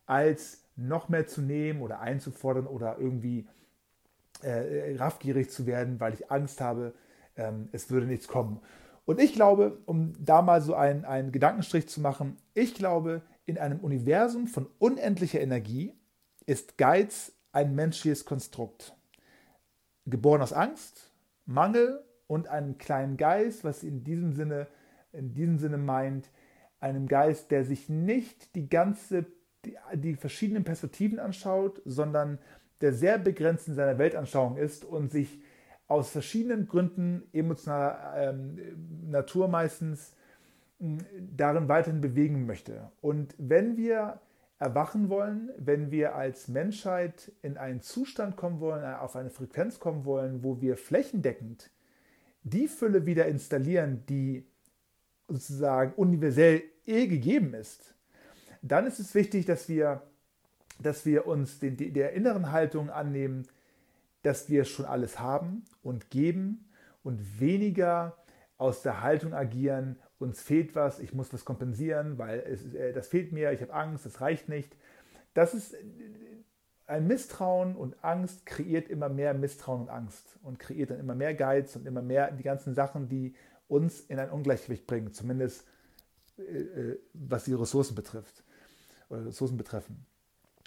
als 0.07 0.63
noch 0.75 1.07
mehr 1.07 1.27
zu 1.27 1.43
nehmen 1.43 1.83
oder 1.83 1.99
einzufordern 1.99 2.65
oder 2.65 2.97
irgendwie 2.97 3.47
äh, 4.41 4.95
raffgierig 4.95 5.51
zu 5.51 5.67
werden, 5.67 5.99
weil 5.99 6.15
ich 6.15 6.31
Angst 6.31 6.61
habe, 6.61 6.95
ähm, 7.35 7.69
es 7.71 7.91
würde 7.91 8.07
nichts 8.07 8.27
kommen. 8.27 8.61
Und 9.05 9.21
ich 9.21 9.33
glaube, 9.33 9.83
um 9.85 10.13
da 10.17 10.41
mal 10.41 10.63
so 10.63 10.73
einen, 10.73 11.05
einen 11.05 11.31
Gedankenstrich 11.31 11.87
zu 11.87 12.01
machen, 12.01 12.37
ich 12.55 12.73
glaube, 12.73 13.21
in 13.45 13.59
einem 13.59 13.81
Universum 13.81 14.47
von 14.47 14.65
unendlicher 14.79 15.41
Energie 15.41 15.93
ist 16.47 16.79
Geiz 16.79 17.33
ein 17.51 17.75
menschliches 17.75 18.25
Konstrukt 18.25 18.95
geboren 20.05 20.41
aus 20.41 20.53
Angst, 20.53 21.11
Mangel 21.45 22.03
und 22.27 22.47
einem 22.47 22.77
kleinen 22.77 23.17
Geist, 23.17 23.63
was 23.63 23.83
in 23.83 24.03
diesem 24.03 24.33
Sinne, 24.33 24.67
in 25.11 25.33
diesem 25.33 25.57
Sinne 25.57 25.77
meint, 25.77 26.29
einem 26.79 27.07
Geist, 27.07 27.51
der 27.51 27.65
sich 27.65 27.89
nicht 27.89 28.55
die 28.55 28.69
ganze, 28.69 29.25
die, 29.65 29.75
die 29.95 30.15
verschiedenen 30.15 30.63
Perspektiven 30.63 31.19
anschaut, 31.19 31.81
sondern 31.85 32.39
der 32.81 32.93
sehr 32.93 33.17
begrenzt 33.17 33.67
in 33.67 33.75
seiner 33.75 33.97
Weltanschauung 33.97 34.57
ist 34.57 34.85
und 34.85 35.11
sich 35.11 35.41
aus 35.87 36.11
verschiedenen 36.11 36.67
Gründen 36.67 37.23
emotionaler 37.33 38.13
ähm, 38.15 38.57
Natur 39.09 39.47
meistens 39.47 40.13
darin 41.35 41.67
weiterhin 41.67 41.99
bewegen 41.99 42.45
möchte. 42.45 42.89
Und 43.01 43.35
wenn 43.37 43.75
wir 43.75 44.21
erwachen 44.59 45.07
wollen, 45.07 45.51
wenn 45.57 45.89
wir 45.89 46.15
als 46.15 46.49
Menschheit 46.49 47.31
in 47.41 47.57
einen 47.57 47.81
Zustand 47.81 48.35
kommen 48.35 48.59
wollen, 48.59 48.83
auf 48.83 49.15
eine 49.15 49.29
Frequenz 49.29 49.79
kommen 49.79 50.03
wollen, 50.03 50.43
wo 50.43 50.61
wir 50.61 50.75
flächendeckend 50.75 51.71
die 52.43 52.67
Fülle 52.67 53.05
wieder 53.05 53.25
installieren, 53.25 54.03
die 54.07 54.45
sozusagen 55.27 55.93
universell 55.93 56.63
eh 56.85 57.07
gegeben 57.07 57.53
ist, 57.53 57.93
dann 58.61 58.85
ist 58.85 58.99
es 58.99 59.15
wichtig, 59.15 59.45
dass 59.45 59.69
wir, 59.69 60.03
dass 60.81 61.05
wir 61.05 61.27
uns 61.27 61.59
den, 61.59 61.77
der 61.93 62.13
inneren 62.13 62.51
Haltung 62.51 62.89
annehmen, 62.89 63.47
dass 64.23 64.49
wir 64.49 64.65
schon 64.65 64.85
alles 64.85 65.19
haben 65.19 65.63
und 65.81 66.09
geben 66.09 66.69
und 67.03 67.39
weniger 67.39 68.17
aus 68.57 68.81
der 68.81 69.01
Haltung 69.01 69.33
agieren, 69.33 69.97
uns 70.19 70.41
fehlt 70.41 70.75
was, 70.75 70.99
ich 70.99 71.13
muss 71.13 71.33
was 71.33 71.45
kompensieren, 71.45 72.17
weil 72.17 72.39
es, 72.39 72.73
äh, 72.73 72.93
das 72.93 73.07
fehlt 73.07 73.31
mir, 73.31 73.51
ich 73.51 73.61
habe 73.61 73.73
Angst, 73.73 74.05
das 74.05 74.21
reicht 74.21 74.49
nicht. 74.49 74.75
Das 75.33 75.53
ist 75.53 75.73
äh, 75.73 75.77
ein 76.87 77.07
Misstrauen 77.07 77.75
und 77.75 78.03
Angst 78.03 78.45
kreiert 78.45 78.89
immer 78.89 79.09
mehr 79.09 79.33
Misstrauen 79.33 79.81
und 79.81 79.89
Angst 79.89 80.37
und 80.43 80.59
kreiert 80.59 80.91
dann 80.91 80.99
immer 80.99 81.15
mehr 81.15 81.33
Geiz 81.33 81.75
und 81.75 81.85
immer 81.85 82.01
mehr 82.01 82.31
die 82.31 82.43
ganzen 82.43 82.73
Sachen, 82.73 83.07
die 83.07 83.33
uns 83.67 84.01
in 84.01 84.19
ein 84.19 84.29
Ungleichgewicht 84.29 84.87
bringen, 84.87 85.13
zumindest 85.13 85.65
äh, 86.37 86.41
äh 86.41 86.99
was 87.13 87.45
die 87.45 87.53
Ressourcen 87.53 87.95
betrifft 87.95 88.43
oder 89.09 89.25
Ressourcen 89.25 89.57
betreffen. 89.57 90.05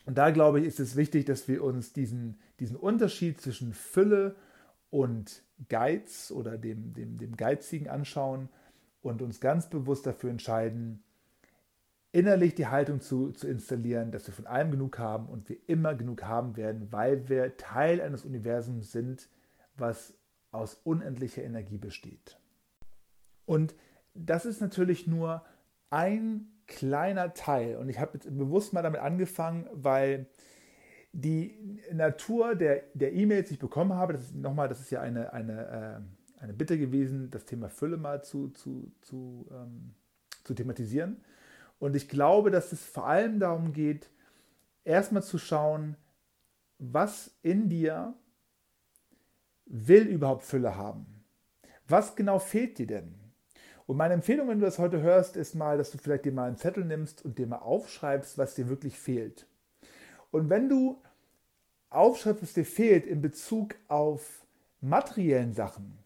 Und 0.07 0.19
da 0.19 0.31
glaube 0.31 0.61
ich, 0.61 0.67
ist 0.67 0.81
es 0.81 0.97
wichtig, 0.97 1.27
dass 1.27 1.47
wir 1.47 1.63
uns 1.63 1.93
diesen, 1.93 2.41
diesen 2.59 2.77
Unterschied 2.77 3.41
zwischen 3.41 3.73
Fülle 3.73 4.35
und 4.91 5.43
Geiz 5.69 6.33
oder 6.33 6.59
dem, 6.59 6.93
dem, 6.93 7.19
dem 7.19 7.37
Geizigen 7.37 7.89
anschauen 7.89 8.49
und 9.03 9.23
uns 9.23 9.41
ganz 9.41 9.69
bewusst 9.69 10.07
dafür 10.07 10.31
entscheiden, 10.31 11.03
innerlich 12.13 12.55
die 12.55 12.67
Haltung 12.67 13.01
zu, 13.01 13.33
zu 13.33 13.49
installieren, 13.49 14.13
dass 14.13 14.27
wir 14.27 14.35
von 14.35 14.47
allem 14.47 14.71
genug 14.71 14.99
haben 14.99 15.29
und 15.29 15.49
wir 15.49 15.57
immer 15.67 15.95
genug 15.95 16.23
haben 16.25 16.57
werden, 16.57 16.93
weil 16.93 17.29
wir 17.29 17.57
Teil 17.57 18.01
eines 18.01 18.25
Universums 18.25 18.93
sind, 18.93 19.29
was 19.77 20.15
aus 20.51 20.75
unendlicher 20.85 21.43
Energie 21.43 21.79
besteht. 21.79 22.39
Und 23.47 23.75
das 24.15 24.45
ist 24.45 24.61
natürlich 24.61 25.07
nur 25.07 25.43
ein 25.91 26.47
kleiner 26.67 27.35
Teil. 27.35 27.77
Und 27.77 27.89
ich 27.89 27.99
habe 27.99 28.13
jetzt 28.15 28.27
bewusst 28.37 28.73
mal 28.73 28.83
damit 28.83 29.01
angefangen, 29.01 29.69
weil 29.73 30.27
die 31.13 31.81
Natur 31.93 32.55
der, 32.55 32.95
E-Mails, 32.95 33.49
die 33.49 33.55
ich 33.55 33.61
bekommen 33.61 33.95
habe, 33.95 34.13
das 34.13 34.23
ist 34.23 34.35
nochmal, 34.35 34.69
das 34.69 34.81
ist 34.81 34.91
ja 34.91 35.01
eine, 35.01 35.33
eine, 35.33 36.01
äh, 36.01 36.22
eine 36.43 36.53
Bitte 36.53 36.77
gewesen, 36.77 37.31
das 37.31 37.45
Thema 37.45 37.69
Fülle 37.69 37.97
mal 37.97 38.23
zu, 38.25 38.49
zu, 38.49 38.91
zu, 39.01 39.47
ähm, 39.53 39.95
zu 40.43 40.55
thematisieren. 40.55 41.23
Und 41.79 41.95
ich 41.95 42.09
glaube, 42.09 42.51
dass 42.51 42.73
es 42.73 42.85
vor 42.85 43.07
allem 43.07 43.39
darum 43.39 43.73
geht, 43.73 44.11
erstmal 44.85 45.23
zu 45.23 45.39
schauen, 45.39 45.97
was 46.79 47.31
in 47.43 47.69
dir 47.69 48.15
will 49.67 50.07
überhaupt 50.09 50.43
Fülle 50.43 50.77
haben. 50.77 51.07
Was 51.87 52.17
genau 52.17 52.41
fehlt 52.41 52.79
dir 52.79 52.89
denn? 52.89 53.15
Und 53.87 53.97
meine 53.97 54.15
Empfehlung, 54.15 54.49
wenn 54.49 54.59
du 54.59 54.65
das 54.65 54.79
heute 54.79 55.01
hörst, 55.01 55.37
ist 55.37 55.55
mal, 55.55 55.79
dass 55.79 55.93
du 55.93 55.99
vielleicht 55.99 56.25
dir 56.25 56.33
mal 56.33 56.49
einen 56.49 56.57
Zettel 56.57 56.85
nimmst 56.85 57.25
und 57.25 57.39
dir 57.39 57.47
mal 57.47 57.59
aufschreibst, 57.59 58.37
was 58.37 58.55
dir 58.55 58.69
wirklich 58.69 58.99
fehlt. 58.99 59.47
Und 60.33 60.51
wenn 60.51 60.69
du 60.69 61.01
aufschreibst, 61.91 62.43
was 62.43 62.53
dir 62.55 62.65
fehlt 62.65 63.07
in 63.07 63.23
Bezug 63.23 63.75
auf 63.89 64.45
materiellen 64.81 65.53
Sachen, 65.53 66.02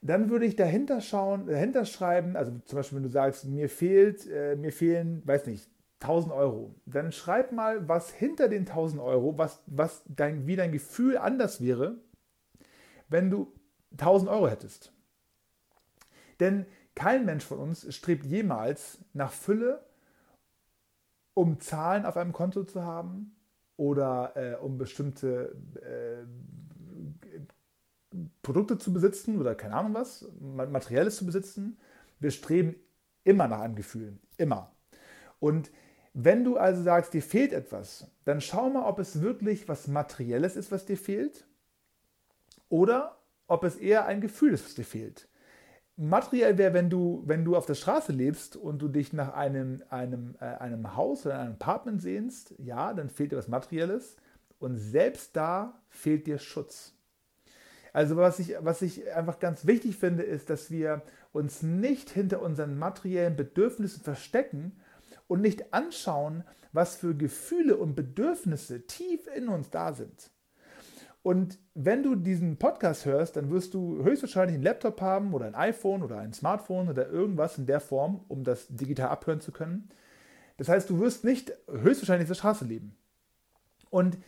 dann 0.00 0.30
würde 0.30 0.46
ich 0.46 0.56
dahinter 0.56 1.00
schauen, 1.00 1.46
dahinter 1.46 1.84
schreiben, 1.84 2.36
also 2.36 2.52
zum 2.64 2.76
Beispiel, 2.76 2.96
wenn 2.96 3.02
du 3.02 3.08
sagst, 3.08 3.46
mir 3.46 3.68
fehlt, 3.68 4.26
äh, 4.30 4.56
mir 4.56 4.72
fehlen, 4.72 5.22
weiß 5.26 5.46
nicht, 5.46 5.68
1000 6.00 6.32
Euro, 6.32 6.74
dann 6.86 7.10
schreib 7.10 7.50
mal, 7.50 7.88
was 7.88 8.10
hinter 8.10 8.48
den 8.48 8.60
1000 8.60 9.02
Euro, 9.02 9.36
was, 9.36 9.62
was 9.66 10.02
dein, 10.06 10.46
wie 10.46 10.54
dein 10.54 10.70
Gefühl 10.70 11.18
anders 11.18 11.60
wäre, 11.60 11.96
wenn 13.08 13.30
du 13.30 13.52
1000 13.92 14.30
Euro 14.30 14.48
hättest. 14.48 14.92
Denn 16.38 16.66
kein 16.94 17.24
Mensch 17.24 17.44
von 17.44 17.58
uns 17.58 17.92
strebt 17.94 18.24
jemals 18.24 18.98
nach 19.12 19.32
Fülle, 19.32 19.84
um 21.34 21.60
Zahlen 21.60 22.06
auf 22.06 22.16
einem 22.16 22.32
Konto 22.32 22.64
zu 22.64 22.84
haben 22.84 23.36
oder 23.76 24.32
äh, 24.36 24.54
um 24.56 24.78
bestimmte 24.78 25.56
äh, 25.76 26.26
Produkte 28.42 28.78
zu 28.78 28.92
besitzen 28.92 29.38
oder 29.38 29.54
keine 29.54 29.74
Ahnung 29.74 29.94
was, 29.94 30.26
Materielles 30.40 31.16
zu 31.16 31.26
besitzen. 31.26 31.78
Wir 32.20 32.30
streben 32.30 32.74
immer 33.24 33.48
nach 33.48 33.60
einem 33.60 33.76
Gefühl, 33.76 34.18
immer. 34.36 34.72
Und 35.38 35.70
wenn 36.14 36.44
du 36.44 36.56
also 36.56 36.82
sagst, 36.82 37.14
dir 37.14 37.22
fehlt 37.22 37.52
etwas, 37.52 38.10
dann 38.24 38.40
schau 38.40 38.70
mal, 38.70 38.86
ob 38.86 38.98
es 38.98 39.20
wirklich 39.20 39.68
was 39.68 39.86
Materielles 39.86 40.56
ist, 40.56 40.72
was 40.72 40.86
dir 40.86 40.96
fehlt, 40.96 41.46
oder 42.68 43.18
ob 43.46 43.64
es 43.64 43.76
eher 43.76 44.06
ein 44.06 44.20
Gefühl 44.20 44.52
ist, 44.52 44.64
was 44.64 44.74
dir 44.74 44.84
fehlt. 44.84 45.28
Materiell 45.96 46.58
wäre, 46.58 46.74
wenn 46.74 46.90
du, 46.90 47.22
wenn 47.26 47.44
du 47.44 47.56
auf 47.56 47.66
der 47.66 47.74
Straße 47.74 48.12
lebst 48.12 48.56
und 48.56 48.80
du 48.80 48.88
dich 48.88 49.12
nach 49.12 49.34
einem, 49.34 49.82
einem, 49.90 50.36
äh, 50.40 50.44
einem 50.44 50.96
Haus 50.96 51.26
oder 51.26 51.40
einem 51.40 51.54
Apartment 51.54 52.00
sehnst, 52.00 52.54
ja, 52.58 52.94
dann 52.94 53.10
fehlt 53.10 53.32
dir 53.32 53.36
was 53.36 53.48
Materielles. 53.48 54.16
Und 54.60 54.76
selbst 54.76 55.34
da 55.34 55.80
fehlt 55.88 56.26
dir 56.26 56.38
Schutz. 56.38 56.94
Also 57.92 58.16
was 58.16 58.38
ich, 58.38 58.54
was 58.60 58.82
ich 58.82 59.10
einfach 59.12 59.38
ganz 59.38 59.66
wichtig 59.66 59.96
finde, 59.96 60.22
ist, 60.22 60.50
dass 60.50 60.70
wir 60.70 61.02
uns 61.32 61.62
nicht 61.62 62.10
hinter 62.10 62.42
unseren 62.42 62.78
materiellen 62.78 63.36
Bedürfnissen 63.36 64.02
verstecken 64.02 64.80
und 65.26 65.40
nicht 65.40 65.72
anschauen, 65.72 66.44
was 66.72 66.96
für 66.96 67.14
Gefühle 67.14 67.76
und 67.76 67.94
Bedürfnisse 67.94 68.86
tief 68.86 69.26
in 69.34 69.48
uns 69.48 69.70
da 69.70 69.92
sind. 69.92 70.30
Und 71.22 71.58
wenn 71.74 72.02
du 72.02 72.14
diesen 72.14 72.56
Podcast 72.56 73.04
hörst, 73.04 73.36
dann 73.36 73.50
wirst 73.50 73.74
du 73.74 74.02
höchstwahrscheinlich 74.02 74.54
einen 74.54 74.62
Laptop 74.62 75.00
haben 75.00 75.34
oder 75.34 75.46
ein 75.46 75.54
iPhone 75.54 76.02
oder 76.02 76.18
ein 76.18 76.32
Smartphone 76.32 76.88
oder 76.88 77.08
irgendwas 77.08 77.58
in 77.58 77.66
der 77.66 77.80
Form, 77.80 78.24
um 78.28 78.44
das 78.44 78.68
digital 78.68 79.08
abhören 79.08 79.40
zu 79.40 79.52
können. 79.52 79.90
Das 80.56 80.68
heißt, 80.68 80.88
du 80.88 81.00
wirst 81.00 81.24
nicht 81.24 81.52
höchstwahrscheinlich 81.70 82.24
auf 82.24 82.30
der 82.30 82.34
Straße 82.34 82.64
leben. 82.64 82.96
Und 83.90 84.18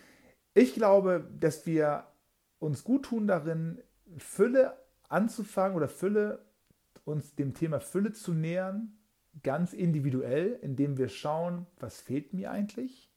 ich 0.55 0.75
glaube, 0.75 1.29
dass 1.39 1.67
wir 1.67 2.05
uns 2.61 2.85
gut 2.85 3.07
tun 3.07 3.27
darin, 3.27 3.83
Fülle 4.19 4.77
anzufangen 5.09 5.77
oder 5.77 5.89
Fülle, 5.89 6.45
uns 7.05 7.35
dem 7.35 7.55
Thema 7.55 7.81
Fülle 7.81 8.13
zu 8.13 8.33
nähern, 8.33 8.97
ganz 9.43 9.73
individuell, 9.73 10.59
indem 10.63 10.99
wir 10.99 11.09
schauen, 11.09 11.67
was 11.79 12.01
fehlt 12.01 12.33
mir 12.33 12.51
eigentlich? 12.51 13.11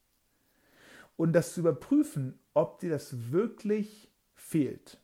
Und 1.16 1.34
das 1.34 1.54
zu 1.54 1.60
überprüfen, 1.60 2.40
ob 2.54 2.80
dir 2.80 2.90
das 2.90 3.32
wirklich 3.32 4.12
fehlt. 4.34 4.98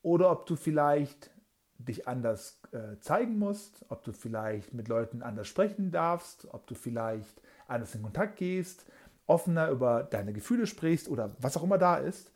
Oder 0.00 0.30
ob 0.30 0.46
du 0.46 0.56
vielleicht 0.56 1.30
dich 1.78 2.06
anders 2.06 2.60
äh, 2.72 2.98
zeigen 3.00 3.38
musst, 3.38 3.84
ob 3.88 4.04
du 4.04 4.12
vielleicht 4.12 4.72
mit 4.72 4.88
Leuten 4.88 5.22
anders 5.22 5.48
sprechen 5.48 5.90
darfst, 5.90 6.46
ob 6.52 6.66
du 6.66 6.74
vielleicht 6.74 7.42
anders 7.66 7.94
in 7.94 8.02
Kontakt 8.02 8.36
gehst, 8.36 8.86
offener 9.26 9.70
über 9.70 10.04
deine 10.04 10.32
Gefühle 10.32 10.66
sprichst 10.66 11.08
oder 11.08 11.34
was 11.40 11.56
auch 11.56 11.64
immer 11.64 11.78
da 11.78 11.96
ist 11.96 12.33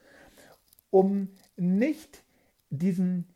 um 0.91 1.29
nicht 1.57 2.23
diesen 2.71 3.27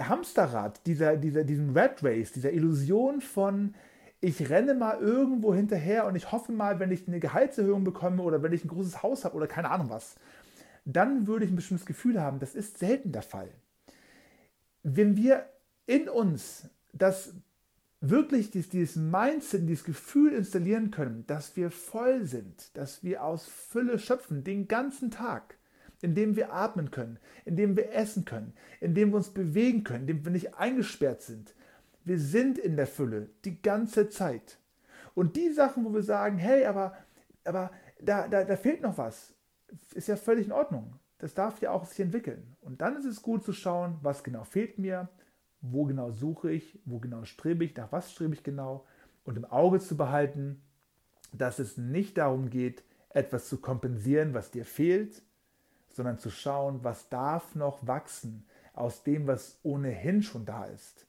Hamsterrad, 0.00 0.86
dieser, 0.86 1.16
dieser, 1.16 1.44
diesen 1.44 1.76
Red 1.76 2.02
Race, 2.02 2.32
dieser 2.32 2.52
Illusion 2.52 3.20
von, 3.20 3.74
ich 4.20 4.50
renne 4.50 4.74
mal 4.74 4.98
irgendwo 4.98 5.54
hinterher 5.54 6.06
und 6.06 6.16
ich 6.16 6.32
hoffe 6.32 6.52
mal, 6.52 6.78
wenn 6.78 6.90
ich 6.90 7.06
eine 7.06 7.20
Gehaltserhöhung 7.20 7.84
bekomme 7.84 8.22
oder 8.22 8.42
wenn 8.42 8.52
ich 8.52 8.64
ein 8.64 8.68
großes 8.68 9.02
Haus 9.02 9.24
habe 9.24 9.36
oder 9.36 9.46
keine 9.46 9.70
Ahnung 9.70 9.90
was, 9.90 10.16
dann 10.84 11.26
würde 11.26 11.44
ich 11.44 11.50
ein 11.50 11.56
bestimmtes 11.56 11.86
Gefühl 11.86 12.20
haben. 12.20 12.38
Das 12.38 12.54
ist 12.54 12.78
selten 12.78 13.12
der 13.12 13.22
Fall. 13.22 13.50
Wenn 14.82 15.16
wir 15.16 15.46
in 15.86 16.08
uns 16.08 16.68
das 16.92 17.34
wirklich 18.00 18.50
dieses 18.50 18.96
Mindset, 18.96 19.68
dieses 19.68 19.84
Gefühl 19.84 20.32
installieren 20.32 20.90
können, 20.90 21.26
dass 21.26 21.56
wir 21.56 21.70
voll 21.70 22.24
sind, 22.24 22.76
dass 22.76 23.04
wir 23.04 23.24
aus 23.24 23.46
Fülle 23.46 23.98
schöpfen, 23.98 24.42
den 24.42 24.68
ganzen 24.68 25.10
Tag, 25.10 25.58
in 26.02 26.14
dem 26.14 26.36
wir 26.36 26.52
atmen 26.52 26.90
können, 26.90 27.18
in 27.44 27.56
dem 27.56 27.76
wir 27.76 27.92
essen 27.92 28.24
können, 28.24 28.54
in 28.80 28.94
dem 28.94 29.10
wir 29.10 29.16
uns 29.16 29.30
bewegen 29.30 29.84
können, 29.84 30.02
in 30.02 30.06
dem 30.06 30.24
wir 30.24 30.32
nicht 30.32 30.54
eingesperrt 30.54 31.22
sind. 31.22 31.54
Wir 32.04 32.18
sind 32.18 32.58
in 32.58 32.76
der 32.76 32.86
Fülle 32.86 33.28
die 33.44 33.60
ganze 33.60 34.08
Zeit. 34.08 34.58
Und 35.14 35.36
die 35.36 35.50
Sachen, 35.50 35.84
wo 35.84 35.92
wir 35.92 36.02
sagen, 36.02 36.38
hey, 36.38 36.64
aber, 36.64 36.96
aber 37.44 37.70
da, 38.00 38.28
da, 38.28 38.44
da 38.44 38.56
fehlt 38.56 38.80
noch 38.80 38.96
was, 38.96 39.34
ist 39.94 40.08
ja 40.08 40.16
völlig 40.16 40.46
in 40.46 40.52
Ordnung. 40.52 40.94
Das 41.18 41.34
darf 41.34 41.60
ja 41.60 41.70
auch 41.70 41.84
sich 41.84 42.00
entwickeln. 42.00 42.56
Und 42.62 42.80
dann 42.80 42.96
ist 42.96 43.04
es 43.04 43.20
gut 43.20 43.44
zu 43.44 43.52
schauen, 43.52 43.98
was 44.02 44.24
genau 44.24 44.44
fehlt 44.44 44.78
mir, 44.78 45.08
wo 45.60 45.84
genau 45.84 46.10
suche 46.10 46.50
ich, 46.50 46.78
wo 46.86 46.98
genau 46.98 47.24
strebe 47.24 47.64
ich, 47.64 47.76
nach 47.76 47.92
was 47.92 48.10
strebe 48.12 48.32
ich 48.32 48.42
genau. 48.42 48.86
Und 49.24 49.36
im 49.36 49.44
Auge 49.44 49.80
zu 49.80 49.96
behalten, 49.96 50.62
dass 51.32 51.58
es 51.58 51.76
nicht 51.76 52.16
darum 52.16 52.48
geht, 52.48 52.82
etwas 53.10 53.48
zu 53.48 53.58
kompensieren, 53.58 54.32
was 54.32 54.50
dir 54.50 54.64
fehlt, 54.64 55.22
sondern 55.92 56.18
zu 56.18 56.30
schauen, 56.30 56.80
was 56.82 57.08
darf 57.08 57.54
noch 57.54 57.86
wachsen 57.86 58.44
aus 58.72 59.02
dem, 59.02 59.26
was 59.26 59.58
ohnehin 59.62 60.22
schon 60.22 60.46
da 60.46 60.64
ist. 60.66 61.06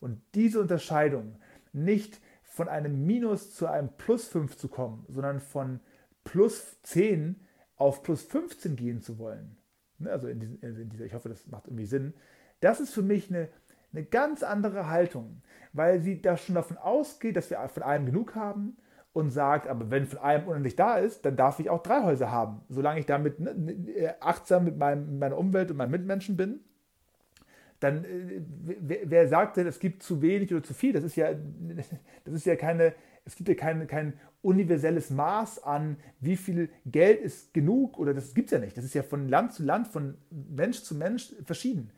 Und 0.00 0.20
diese 0.34 0.60
Unterscheidung 0.60 1.36
nicht 1.72 2.20
von 2.42 2.68
einem 2.68 3.06
Minus 3.06 3.54
zu 3.54 3.66
einem 3.66 3.88
Plus 3.96 4.28
5 4.28 4.56
zu 4.56 4.68
kommen, 4.68 5.06
sondern 5.08 5.40
von 5.40 5.80
plus 6.22 6.80
10 6.82 7.40
auf 7.76 8.02
plus 8.02 8.22
15 8.22 8.76
gehen 8.76 9.00
zu 9.00 9.18
wollen. 9.18 9.56
Ne, 9.98 10.10
also 10.10 10.28
in, 10.28 10.40
diesen, 10.40 10.60
in 10.62 10.88
dieser, 10.88 11.04
ich 11.04 11.14
hoffe, 11.14 11.28
das 11.28 11.46
macht 11.46 11.66
irgendwie 11.66 11.86
Sinn. 11.86 12.14
Das 12.60 12.80
ist 12.80 12.92
für 12.92 13.02
mich 13.02 13.30
eine, 13.30 13.48
eine 13.92 14.04
ganz 14.04 14.42
andere 14.42 14.88
Haltung, 14.88 15.42
weil 15.72 16.00
sie 16.00 16.20
da 16.20 16.36
schon 16.36 16.54
davon 16.54 16.78
ausgeht, 16.78 17.36
dass 17.36 17.50
wir 17.50 17.58
von 17.68 17.82
allem 17.82 18.06
genug 18.06 18.34
haben 18.34 18.76
und 19.14 19.30
sagt, 19.30 19.68
aber 19.68 19.90
wenn 19.90 20.06
von 20.06 20.18
allem 20.18 20.48
unendlich 20.48 20.74
da 20.74 20.96
ist, 20.96 21.24
dann 21.24 21.36
darf 21.36 21.60
ich 21.60 21.70
auch 21.70 21.82
drei 21.82 22.02
Häuser 22.02 22.32
haben, 22.32 22.60
solange 22.68 22.98
ich 22.98 23.06
damit 23.06 23.38
ne, 23.38 23.54
ne 23.54 24.14
achtsam 24.20 24.64
mit 24.64 24.76
meinem, 24.76 25.20
meiner 25.20 25.38
Umwelt 25.38 25.70
und 25.70 25.76
meinen 25.76 25.92
Mitmenschen 25.92 26.36
bin. 26.36 26.60
Dann, 27.78 28.04
äh, 28.04 28.42
wer, 28.80 28.98
wer 29.04 29.28
sagt 29.28 29.56
denn, 29.56 29.68
es 29.68 29.78
gibt 29.78 30.02
zu 30.02 30.20
wenig 30.20 30.52
oder 30.52 30.64
zu 30.64 30.74
viel? 30.74 30.92
Das 30.92 31.04
ist 31.04 31.14
ja, 31.14 31.28
das 32.24 32.34
ist 32.34 32.44
ja 32.44 32.56
keine, 32.56 32.92
es 33.24 33.36
gibt 33.36 33.48
ja 33.48 33.54
kein, 33.54 33.86
kein 33.86 34.14
universelles 34.42 35.10
Maß 35.10 35.62
an, 35.62 35.96
wie 36.18 36.36
viel 36.36 36.68
Geld 36.84 37.20
ist 37.20 37.54
genug 37.54 37.96
oder 37.98 38.14
das 38.14 38.34
gibt 38.34 38.48
es 38.48 38.52
ja 38.52 38.58
nicht. 38.58 38.76
Das 38.76 38.84
ist 38.84 38.94
ja 38.94 39.04
von 39.04 39.28
Land 39.28 39.52
zu 39.52 39.62
Land, 39.62 39.86
von 39.86 40.16
Mensch 40.30 40.82
zu 40.82 40.96
Mensch 40.96 41.32
verschieden. 41.44 41.92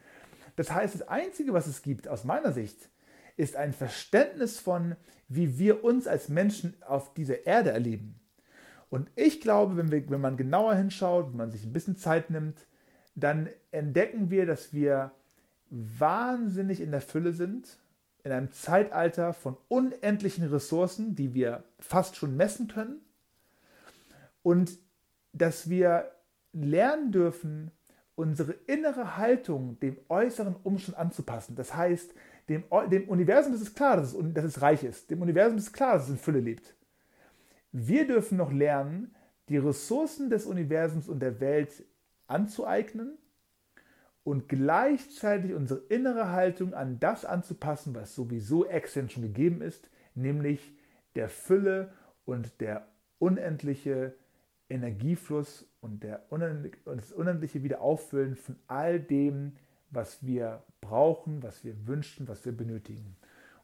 Das 0.56 0.70
heißt, 0.70 0.94
das 0.94 1.08
Einzige, 1.08 1.54
was 1.54 1.66
es 1.66 1.80
gibt, 1.80 2.08
aus 2.08 2.24
meiner 2.24 2.52
Sicht, 2.52 2.90
ist 3.36 3.56
ein 3.56 3.72
Verständnis 3.72 4.58
von, 4.58 4.96
wie 5.28 5.58
wir 5.58 5.84
uns 5.84 6.06
als 6.06 6.28
Menschen 6.28 6.74
auf 6.82 7.14
dieser 7.14 7.46
Erde 7.46 7.70
erleben. 7.70 8.20
Und 8.88 9.10
ich 9.16 9.40
glaube, 9.40 9.76
wenn, 9.76 9.90
wir, 9.90 10.08
wenn 10.10 10.20
man 10.20 10.36
genauer 10.36 10.74
hinschaut, 10.74 11.30
wenn 11.30 11.36
man 11.36 11.50
sich 11.50 11.64
ein 11.64 11.72
bisschen 11.72 11.96
Zeit 11.96 12.30
nimmt, 12.30 12.66
dann 13.14 13.48
entdecken 13.72 14.30
wir, 14.30 14.46
dass 14.46 14.72
wir 14.72 15.12
wahnsinnig 15.70 16.80
in 16.80 16.92
der 16.92 17.00
Fülle 17.00 17.32
sind, 17.32 17.78
in 18.22 18.32
einem 18.32 18.52
Zeitalter 18.52 19.32
von 19.32 19.56
unendlichen 19.68 20.44
Ressourcen, 20.48 21.14
die 21.14 21.34
wir 21.34 21.64
fast 21.78 22.16
schon 22.16 22.36
messen 22.36 22.68
können, 22.68 23.00
und 24.42 24.78
dass 25.32 25.68
wir 25.68 26.12
lernen 26.52 27.12
dürfen, 27.12 27.72
unsere 28.14 28.52
innere 28.52 29.16
Haltung 29.16 29.78
dem 29.80 29.98
äußeren 30.08 30.56
Umstand 30.62 30.96
anzupassen. 30.96 31.54
Das 31.54 31.74
heißt, 31.74 32.14
dem, 32.48 32.64
dem 32.90 33.08
Universum 33.08 33.54
ist 33.54 33.62
es 33.62 33.74
klar, 33.74 33.96
dass 33.96 34.14
es, 34.14 34.34
dass 34.34 34.44
es 34.44 34.62
reich 34.62 34.84
ist. 34.84 35.10
Dem 35.10 35.22
Universum 35.22 35.58
ist 35.58 35.66
es 35.66 35.72
klar, 35.72 35.94
dass 35.94 36.04
es 36.04 36.10
in 36.10 36.18
Fülle 36.18 36.40
lebt. 36.40 36.74
Wir 37.72 38.06
dürfen 38.06 38.38
noch 38.38 38.52
lernen, 38.52 39.14
die 39.48 39.58
Ressourcen 39.58 40.30
des 40.30 40.46
Universums 40.46 41.08
und 41.08 41.20
der 41.20 41.40
Welt 41.40 41.84
anzueignen 42.26 43.18
und 44.24 44.48
gleichzeitig 44.48 45.54
unsere 45.54 45.80
innere 45.88 46.32
Haltung 46.32 46.74
an 46.74 46.98
das 46.98 47.24
anzupassen, 47.24 47.94
was 47.94 48.14
sowieso 48.14 48.64
extern 48.66 49.08
schon 49.08 49.22
gegeben 49.22 49.60
ist, 49.60 49.90
nämlich 50.14 50.74
der 51.14 51.28
Fülle 51.28 51.92
und 52.24 52.60
der 52.60 52.88
unendliche 53.18 54.14
Energiefluss 54.68 55.68
und, 55.80 56.02
der 56.02 56.26
unendliche, 56.30 56.76
und 56.86 57.00
das 57.00 57.12
unendliche 57.12 57.62
Wiederauffüllen 57.62 58.34
von 58.34 58.56
all 58.66 58.98
dem, 58.98 59.56
was 59.90 60.26
wir 60.26 60.64
brauchen, 60.86 61.42
was 61.42 61.64
wir 61.64 61.86
wünschen, 61.86 62.28
was 62.28 62.44
wir 62.44 62.56
benötigen. 62.56 63.16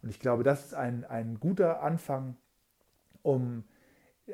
Und 0.02 0.08
ich 0.10 0.18
glaube, 0.18 0.42
das 0.42 0.66
ist 0.66 0.74
ein, 0.74 1.04
ein 1.04 1.38
guter 1.38 1.82
Anfang, 1.82 2.36
um 3.22 3.64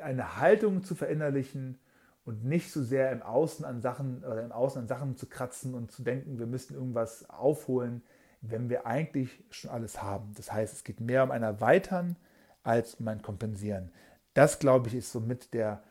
eine 0.01 0.37
Haltung 0.37 0.83
zu 0.83 0.95
verinnerlichen 0.95 1.77
und 2.25 2.43
nicht 2.43 2.71
so 2.71 2.83
sehr 2.83 3.11
im 3.11 3.21
Außen 3.21 3.65
an 3.65 3.81
Sachen 3.81 4.23
oder 4.23 4.43
im 4.43 4.51
Außen 4.51 4.81
an 4.81 4.87
Sachen 4.87 5.15
zu 5.15 5.27
kratzen 5.27 5.73
und 5.73 5.91
zu 5.91 6.03
denken, 6.03 6.39
wir 6.39 6.47
müssten 6.47 6.73
irgendwas 6.73 7.29
aufholen, 7.29 8.03
wenn 8.41 8.69
wir 8.69 8.85
eigentlich 8.85 9.43
schon 9.49 9.71
alles 9.71 10.01
haben. 10.01 10.33
Das 10.35 10.51
heißt, 10.51 10.73
es 10.73 10.83
geht 10.83 10.99
mehr 10.99 11.23
um 11.23 11.31
ein 11.31 11.43
Erweitern 11.43 12.15
als 12.63 12.95
um 12.95 13.07
ein 13.07 13.21
Kompensieren. 13.21 13.91
Das, 14.33 14.59
glaube 14.59 14.87
ich, 14.87 14.95
ist 14.95 15.11
somit 15.11 15.53
der, 15.53 15.83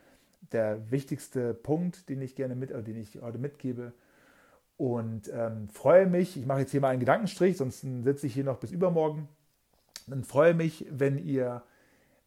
der 0.53 0.90
wichtigste 0.90 1.55
Punkt, 1.55 2.09
den 2.09 2.22
ich 2.22 2.34
gerne 2.34 2.55
mit, 2.55 2.70
den 2.70 2.96
ich 2.96 3.20
heute 3.20 3.38
mitgebe. 3.38 3.92
Und 4.79 5.29
ähm, 5.35 5.68
freue 5.68 6.07
mich, 6.07 6.37
ich 6.37 6.47
mache 6.47 6.61
jetzt 6.61 6.70
hier 6.70 6.81
mal 6.81 6.91
einen 6.91 7.01
Gedankenstrich, 7.01 7.57
sonst 7.57 7.81
sitze 7.81 8.29
ich 8.29 8.35
hier 8.35 8.45
noch 8.45 8.59
bis 8.59 8.70
übermorgen. 8.70 9.29
Dann 10.07 10.22
freue 10.22 10.55
mich, 10.55 10.87
wenn 10.89 11.18
ihr 11.18 11.62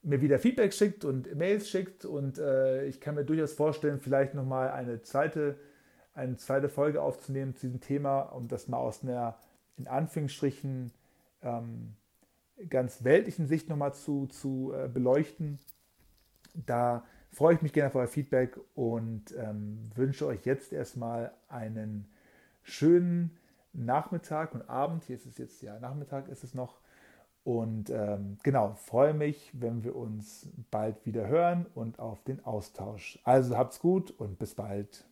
mir 0.04 0.22
wieder 0.22 0.38
Feedback 0.38 0.74
schickt 0.74 1.06
und 1.06 1.34
Mails 1.36 1.70
schickt 1.70 2.04
und 2.04 2.38
äh, 2.40 2.86
ich 2.86 3.00
kann 3.00 3.16
mir 3.16 3.24
durchaus 3.24 3.54
vorstellen, 3.54 4.00
vielleicht 4.00 4.34
nochmal 4.34 4.72
eine 4.72 5.02
zweite, 5.02 5.56
eine 6.14 6.36
zweite 6.36 6.68
Folge 6.68 7.02
aufzunehmen 7.02 7.56
zu 7.56 7.68
diesem 7.68 7.80
Thema, 7.80 8.22
um 8.22 8.50
das 8.50 8.68
mal 8.68 8.80
aus 8.80 9.02
einer, 9.02 9.38
in 9.78 9.88
Anführungsstrichen, 9.88 10.92
ähm, 11.44 11.94
ganz 12.70 13.06
weltlichen 13.06 13.48
Sicht 13.48 13.70
nochmal 13.70 13.94
zu, 13.94 14.28
zu 14.28 14.74
äh, 14.74 14.90
beleuchten. 14.90 15.58
Da 16.54 17.06
freue 17.32 17.56
ich 17.56 17.62
mich 17.62 17.72
gerne 17.72 17.88
auf 17.88 17.96
euer 17.96 18.08
Feedback 18.08 18.60
und 18.76 19.34
ähm, 19.38 19.90
wünsche 19.96 20.28
euch 20.28 20.46
jetzt 20.46 20.74
erstmal 20.74 21.32
einen 21.48 22.08
schönen 22.64 23.38
Nachmittag 23.74 24.54
und 24.54 24.70
Abend. 24.70 25.04
Hier 25.06 25.16
ist 25.16 25.26
es 25.26 25.38
jetzt, 25.38 25.62
ja, 25.62 25.80
Nachmittag 25.80 26.28
ist 26.28 26.44
es 26.44 26.54
noch. 26.54 26.80
Und 27.44 27.90
ähm, 27.90 28.38
genau, 28.44 28.74
freue 28.76 29.14
mich, 29.14 29.50
wenn 29.54 29.84
wir 29.84 29.96
uns 29.96 30.50
bald 30.70 31.06
wieder 31.06 31.28
hören 31.28 31.66
und 31.74 31.98
auf 32.00 32.24
den 32.24 32.44
Austausch. 32.46 33.20
Also 33.24 33.58
habt's 33.58 33.80
gut 33.80 34.12
und 34.12 34.38
bis 34.38 34.54
bald. 34.54 35.06